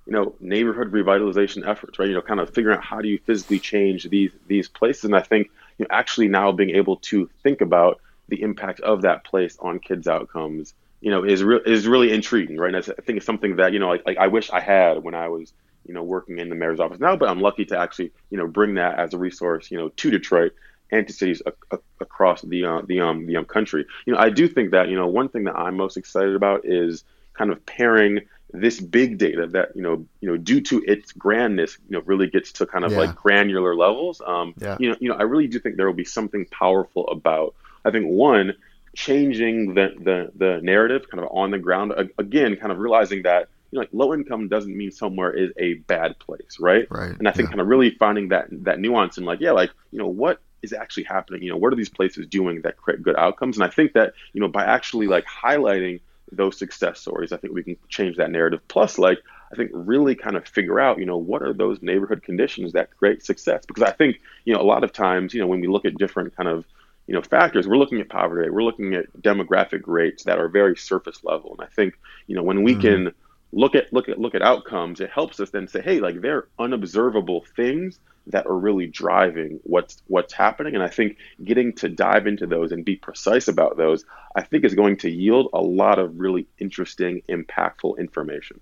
[0.06, 2.08] you know neighborhood revitalization efforts, right?
[2.08, 5.16] You know, kind of figuring out how do you physically change these these places, and
[5.16, 8.00] I think you know, actually now being able to think about
[8.30, 12.56] the impact of that place on kids' outcomes, you know, is real is really intriguing,
[12.56, 12.74] right?
[12.74, 15.14] And I think it's something that you know, like, like I wish I had when
[15.14, 15.52] I was
[15.86, 18.46] you know working in the mayor's office now, but I'm lucky to actually you know
[18.46, 20.52] bring that as a resource, you know, to Detroit
[20.90, 23.84] and to cities a, a, across the uh, the um the um country.
[24.06, 26.64] You know, I do think that you know one thing that I'm most excited about
[26.64, 27.04] is
[27.34, 28.20] kind of pairing
[28.52, 32.26] this big data that you know you know due to its grandness you know really
[32.26, 32.98] gets to kind of yeah.
[32.98, 34.76] like granular levels um yeah.
[34.80, 37.54] you know you know i really do think there will be something powerful about
[37.84, 38.54] i think one
[38.94, 43.48] changing the the the narrative kind of on the ground again kind of realizing that
[43.70, 47.28] you know like low income doesn't mean somewhere is a bad place right right and
[47.28, 47.50] i think yeah.
[47.50, 50.72] kind of really finding that that nuance and like yeah like you know what is
[50.72, 53.68] actually happening you know what are these places doing that create good outcomes and i
[53.68, 56.00] think that you know by actually like highlighting
[56.32, 58.60] those success stories, I think we can change that narrative.
[58.68, 59.18] Plus, like,
[59.52, 62.96] I think really kind of figure out, you know, what are those neighborhood conditions that
[62.96, 63.64] create success?
[63.66, 65.98] Because I think, you know, a lot of times, you know, when we look at
[65.98, 66.64] different kind of,
[67.10, 70.48] you know, factors, we're looking at poverty rate, we're looking at demographic rates that are
[70.48, 71.56] very surface level.
[71.58, 71.98] And I think,
[72.28, 72.80] you know, when we mm-hmm.
[72.82, 73.14] can
[73.50, 76.46] look at look at look at outcomes, it helps us then say, hey, like they're
[76.60, 77.98] unobservable things
[78.28, 80.76] that are really driving what's what's happening.
[80.76, 84.04] And I think getting to dive into those and be precise about those,
[84.36, 88.60] I think is going to yield a lot of really interesting, impactful information.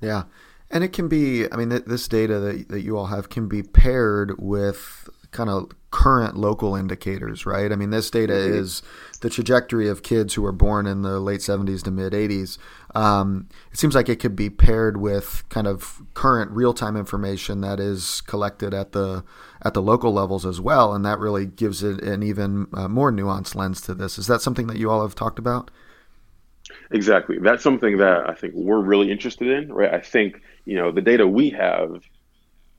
[0.00, 0.24] Yeah.
[0.72, 3.62] And it can be, I mean, this data that, that you all have can be
[3.62, 7.72] paired with kind of current local indicators, right?
[7.72, 8.54] I mean, this data mm-hmm.
[8.54, 8.82] is
[9.20, 12.58] the trajectory of kids who were born in the late 70s to mid 80s.
[12.94, 17.62] Um, it seems like it could be paired with kind of current real time information
[17.62, 19.24] that is collected at the
[19.62, 23.10] at the local levels as well, and that really gives it an even uh, more
[23.10, 24.18] nuanced lens to this.
[24.18, 25.70] Is that something that you all have talked about?
[26.90, 27.38] Exactly.
[27.38, 29.92] That's something that I think we're really interested in, right?
[29.92, 32.02] I think you know the data we have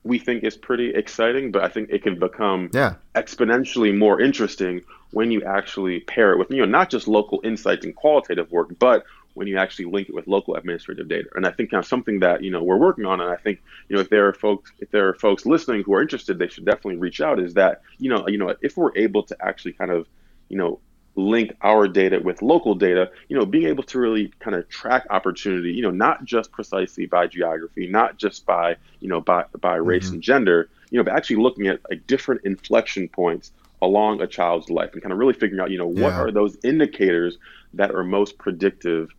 [0.04, 2.94] we think is pretty exciting, but I think it can become yeah.
[3.14, 7.84] exponentially more interesting when you actually pair it with, you know, not just local insights
[7.84, 11.28] and qualitative work, but when you actually link it with local administrative data.
[11.34, 13.62] And I think kind of something that, you know, we're working on, and I think,
[13.88, 16.48] you know, if there are folks, if there are folks listening who are interested, they
[16.48, 19.72] should definitely reach out, is that, you know, you know, if we're able to actually
[19.72, 20.08] kind of,
[20.48, 20.80] you know,
[21.16, 25.06] link our data with local data, you know, being able to really kind of track
[25.10, 29.74] opportunity, you know, not just precisely by geography, not just by, you know, by, by
[29.74, 30.14] race mm-hmm.
[30.14, 33.52] and gender, you know, but actually looking at like different inflection points
[33.82, 36.20] along a child's life and kind of really figuring out, you know, what yeah.
[36.20, 37.38] are those indicators
[37.74, 39.10] that are most predictive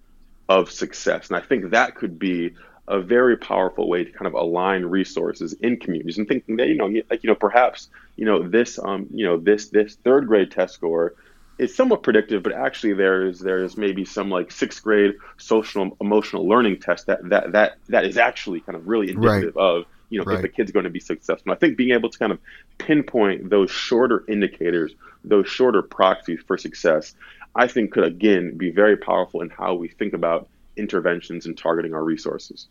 [0.49, 1.27] of success.
[1.29, 2.53] And I think that could be
[2.87, 6.75] a very powerful way to kind of align resources in communities and thinking that, you
[6.75, 10.51] know, like, you know, perhaps, you know, this, um, you know, this, this third grade
[10.51, 11.15] test score
[11.57, 16.79] it's somewhat predictive, but actually there's there's maybe some like sixth grade social emotional learning
[16.79, 19.63] test that that that that is actually kind of really indicative right.
[19.63, 20.37] of you know right.
[20.37, 21.51] if the kid's going to be successful.
[21.51, 22.39] I think being able to kind of
[22.77, 24.93] pinpoint those shorter indicators,
[25.23, 27.13] those shorter proxies for success,
[27.55, 30.47] I think could again be very powerful in how we think about
[30.77, 32.67] interventions and targeting our resources.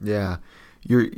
[0.00, 0.36] Yeah.
[0.82, 1.08] You're,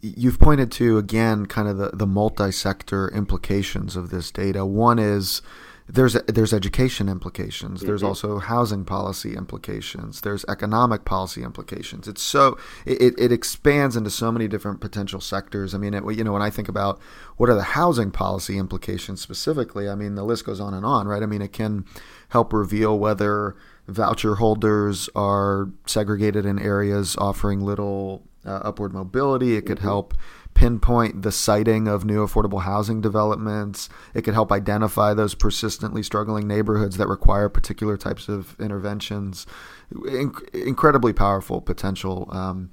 [0.00, 4.64] you've pointed to again kind of the, the multi-sector implications of this data.
[4.64, 5.42] One is
[5.88, 7.80] there's there's education implications.
[7.80, 8.08] There's mm-hmm.
[8.08, 10.20] also housing policy implications.
[10.22, 12.08] There's economic policy implications.
[12.08, 15.74] It's so it, it expands into so many different potential sectors.
[15.74, 17.00] I mean, it, you know, when I think about
[17.36, 21.06] what are the housing policy implications specifically, I mean, the list goes on and on,
[21.06, 21.22] right?
[21.22, 21.84] I mean, it can
[22.30, 23.54] help reveal whether
[23.86, 29.56] voucher holders are segregated in areas offering little uh, upward mobility.
[29.56, 29.86] It could mm-hmm.
[29.86, 30.14] help
[30.56, 33.90] pinpoint the siting of new affordable housing developments.
[34.14, 39.46] It could help identify those persistently struggling neighborhoods that require particular types of interventions.
[40.54, 42.28] incredibly powerful potential.
[42.32, 42.70] Um,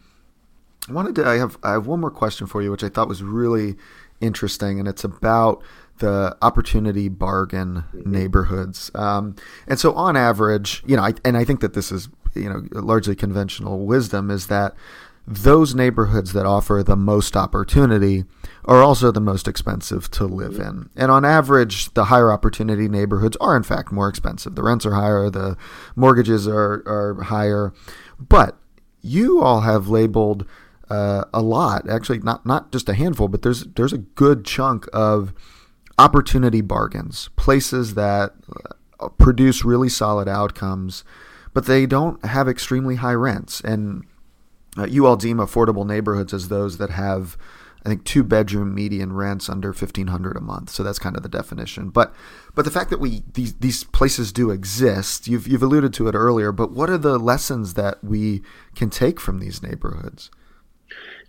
[0.89, 1.25] I wanted to.
[1.25, 1.57] I have.
[1.61, 3.75] I have one more question for you, which I thought was really
[4.19, 5.61] interesting, and it's about
[5.99, 8.11] the opportunity bargain mm-hmm.
[8.11, 8.91] neighborhoods.
[8.95, 9.36] Um,
[9.67, 12.63] and so, on average, you know, I, and I think that this is you know
[12.71, 14.73] largely conventional wisdom is that
[15.26, 18.26] those neighborhoods that offer the most opportunity
[18.65, 20.89] are also the most expensive to live in.
[20.97, 24.55] And on average, the higher opportunity neighborhoods are in fact more expensive.
[24.55, 25.57] The rents are higher, the
[25.95, 27.74] mortgages are, are higher.
[28.19, 28.57] But
[29.01, 30.45] you all have labeled
[30.89, 34.88] uh, a lot, actually not not just a handful, but there's there's a good chunk
[34.93, 35.34] of
[35.97, 38.34] opportunity bargains, places that
[38.99, 41.03] uh, produce really solid outcomes,
[41.53, 43.61] but they don't have extremely high rents.
[43.61, 44.03] And
[44.78, 47.38] uh, you all deem affordable neighborhoods as those that have,
[47.86, 50.69] I think, two bedroom median rents under fifteen hundred a month.
[50.69, 51.89] So that's kind of the definition.
[51.89, 52.13] But
[52.55, 56.15] but the fact that we these these places do exist, you've you've alluded to it
[56.15, 56.51] earlier.
[56.51, 58.41] But what are the lessons that we
[58.76, 60.32] can take from these neighborhoods?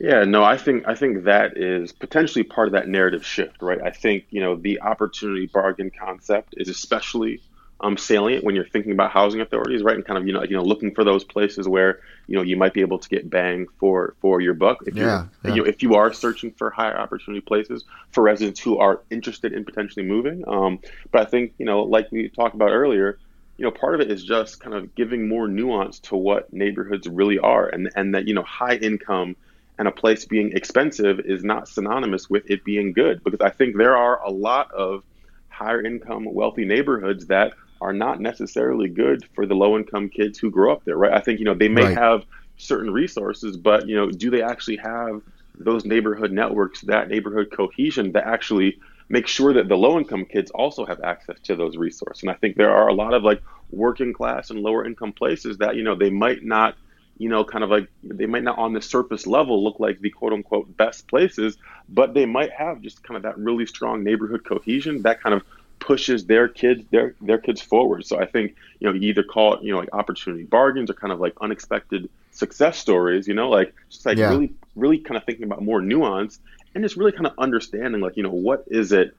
[0.00, 3.80] Yeah, no, I think I think that is potentially part of that narrative shift, right?
[3.82, 7.40] I think you know the opportunity bargain concept is especially
[7.84, 9.94] um, salient when you're thinking about housing authorities, right?
[9.94, 12.56] And kind of you know you know looking for those places where you know you
[12.56, 15.54] might be able to get bang for for your buck if yeah, you yeah.
[15.54, 19.52] you know if you are searching for higher opportunity places for residents who are interested
[19.52, 20.44] in potentially moving.
[20.48, 20.78] Um,
[21.12, 23.18] but I think you know like we talked about earlier,
[23.58, 27.06] you know part of it is just kind of giving more nuance to what neighborhoods
[27.06, 29.36] really are, and and that you know high income
[29.78, 33.76] and a place being expensive is not synonymous with it being good because I think
[33.76, 35.02] there are a lot of
[35.48, 40.50] higher income wealthy neighborhoods that are not necessarily good for the low income kids who
[40.50, 41.96] grow up there right I think you know they may right.
[41.96, 42.24] have
[42.56, 45.22] certain resources but you know do they actually have
[45.58, 50.50] those neighborhood networks that neighborhood cohesion that actually make sure that the low income kids
[50.52, 53.42] also have access to those resources and I think there are a lot of like
[53.70, 56.76] working class and lower income places that you know they might not
[57.18, 60.10] you know, kind of like they might not on the surface level look like the
[60.10, 61.56] quote unquote best places,
[61.88, 65.42] but they might have just kind of that really strong neighborhood cohesion that kind of
[65.78, 68.06] pushes their kids their their kids forward.
[68.06, 70.94] So I think you know you either call it you know like opportunity bargains or
[70.94, 73.28] kind of like unexpected success stories.
[73.28, 74.30] You know, like just like yeah.
[74.30, 76.38] really really kind of thinking about more nuance
[76.74, 79.14] and just really kind of understanding like you know what is it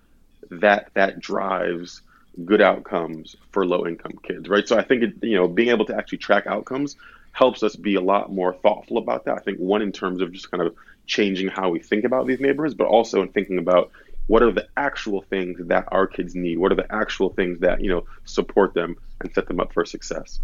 [0.49, 2.01] that that drives
[2.43, 4.67] good outcomes for low income kids, right?
[4.67, 6.95] So I think it, you know being able to actually track outcomes
[7.31, 9.35] helps us be a lot more thoughtful about that.
[9.35, 10.75] I think one in terms of just kind of
[11.05, 13.91] changing how we think about these neighborhoods, but also in thinking about
[14.27, 16.57] what are the actual things that our kids need?
[16.57, 19.85] What are the actual things that you know support them and set them up for
[19.85, 20.39] success?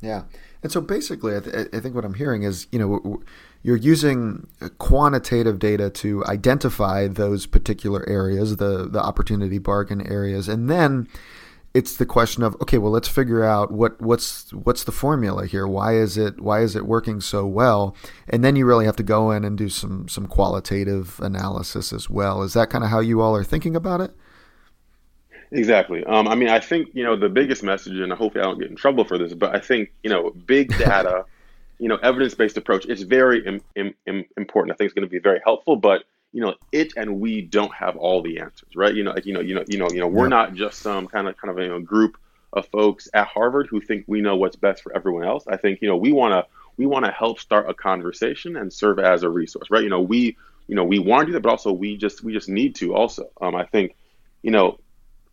[0.00, 0.22] Yeah,
[0.62, 3.22] and so basically, I, th- I think what I'm hearing is you know
[3.62, 10.48] you're using uh, quantitative data to identify those particular areas, the the opportunity bargain areas,
[10.48, 11.08] and then
[11.72, 15.66] it's the question of okay well let's figure out what what's what's the formula here?
[15.66, 17.94] Why is it why is it working so well?
[18.28, 22.10] And then you really have to go in and do some some qualitative analysis as
[22.10, 22.42] well.
[22.42, 24.12] Is that kind of how you all are thinking about it?
[25.52, 26.04] Exactly.
[26.04, 28.70] Um, i mean i think you know the biggest message and hopefully i don't get
[28.70, 31.24] in trouble for this but i think you know big data
[31.78, 34.72] you know evidence-based approach is very Im- Im- important.
[34.72, 37.74] I think it's going to be very helpful but you know, it and we don't
[37.74, 38.94] have all the answers, right?
[38.94, 41.06] You know, like you know, you know, you know, you know, we're not just some
[41.06, 42.16] kind of kind of you know, group
[42.52, 45.44] of folks at Harvard who think we know what's best for everyone else.
[45.46, 48.72] I think you know we want to we want to help start a conversation and
[48.72, 49.82] serve as a resource, right?
[49.82, 52.32] You know, we you know we want to do that, but also we just we
[52.32, 53.28] just need to also.
[53.40, 53.96] Um, I think,
[54.42, 54.78] you know,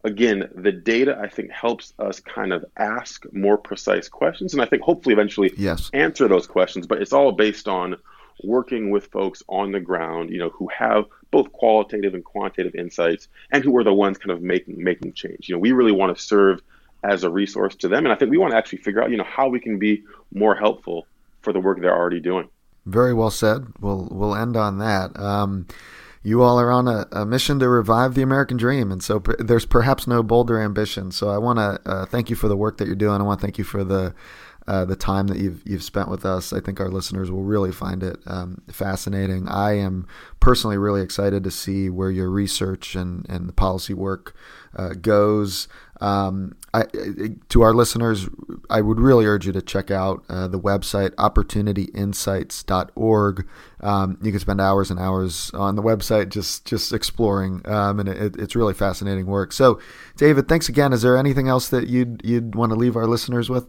[0.03, 4.65] again, the data I think helps us kind of ask more precise questions, and I
[4.65, 5.89] think hopefully eventually yes.
[5.93, 6.87] answer those questions.
[6.87, 7.97] But it's all based on
[8.43, 13.27] working with folks on the ground, you know, who have both qualitative and quantitative insights
[13.51, 15.49] and who are the ones kind of making making change.
[15.49, 16.61] You know, we really want to serve
[17.03, 18.05] as a resource to them.
[18.05, 20.03] And I think we want to actually figure out, you know, how we can be
[20.33, 21.07] more helpful
[21.41, 22.49] for the work they're already doing.
[22.85, 23.67] Very well said.
[23.79, 25.17] We'll we'll end on that.
[25.19, 25.67] Um,
[26.23, 29.65] you all are on a, a, mission to revive the American dream, and so there's
[29.65, 31.11] perhaps no bolder ambition.
[31.11, 33.21] So I want to uh, thank you for the work that you're doing.
[33.21, 34.13] I want to thank you for the
[34.68, 36.51] uh, the time that you've you've spent with us.
[36.51, 39.47] I think our listeners will really find it um, fascinating.
[39.47, 40.07] I am
[40.39, 44.36] personally really excited to see where your research and, and the policy work
[44.76, 45.68] uh, goes.
[46.01, 46.84] Um, I,
[47.49, 48.28] to our listeners,
[48.70, 53.47] I would really urge you to check out uh, the website opportunityinsights.org.
[53.80, 58.09] Um, you can spend hours and hours on the website just just exploring, um, and
[58.09, 59.53] it, it's really fascinating work.
[59.53, 59.80] So,
[60.18, 60.93] David, thanks again.
[60.93, 63.68] Is there anything else that you'd you'd want to leave our listeners with?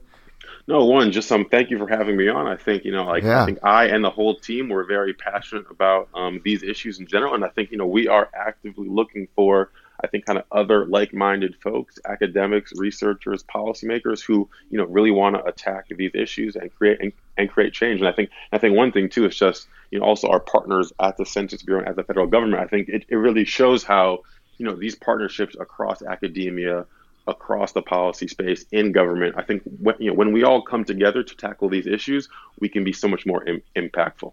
[0.68, 2.46] No, one, just um, thank you for having me on.
[2.46, 3.42] I think you know, like yeah.
[3.42, 7.06] I think I and the whole team were very passionate about um, these issues in
[7.06, 9.70] general, and I think you know we are actively looking for,
[10.04, 15.36] I think, kind of other like-minded folks, academics, researchers, policymakers who you know really want
[15.36, 18.00] to attack these issues and create and, and create change.
[18.00, 20.92] And I think I think one thing too is just you know also our partners
[21.00, 22.62] at the Census Bureau and at the federal government.
[22.62, 24.18] I think it, it really shows how
[24.58, 26.84] you know these partnerships across academia
[27.28, 29.34] across the policy space in government.
[29.36, 32.68] I think when, you know, when we all come together to tackle these issues, we
[32.68, 34.32] can be so much more Im- impactful.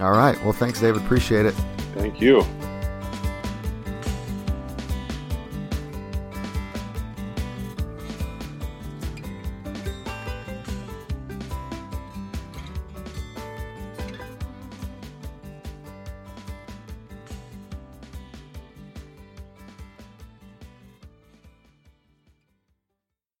[0.00, 0.40] All right.
[0.42, 1.02] Well, thanks, David.
[1.02, 1.54] Appreciate it.
[1.94, 2.44] Thank you.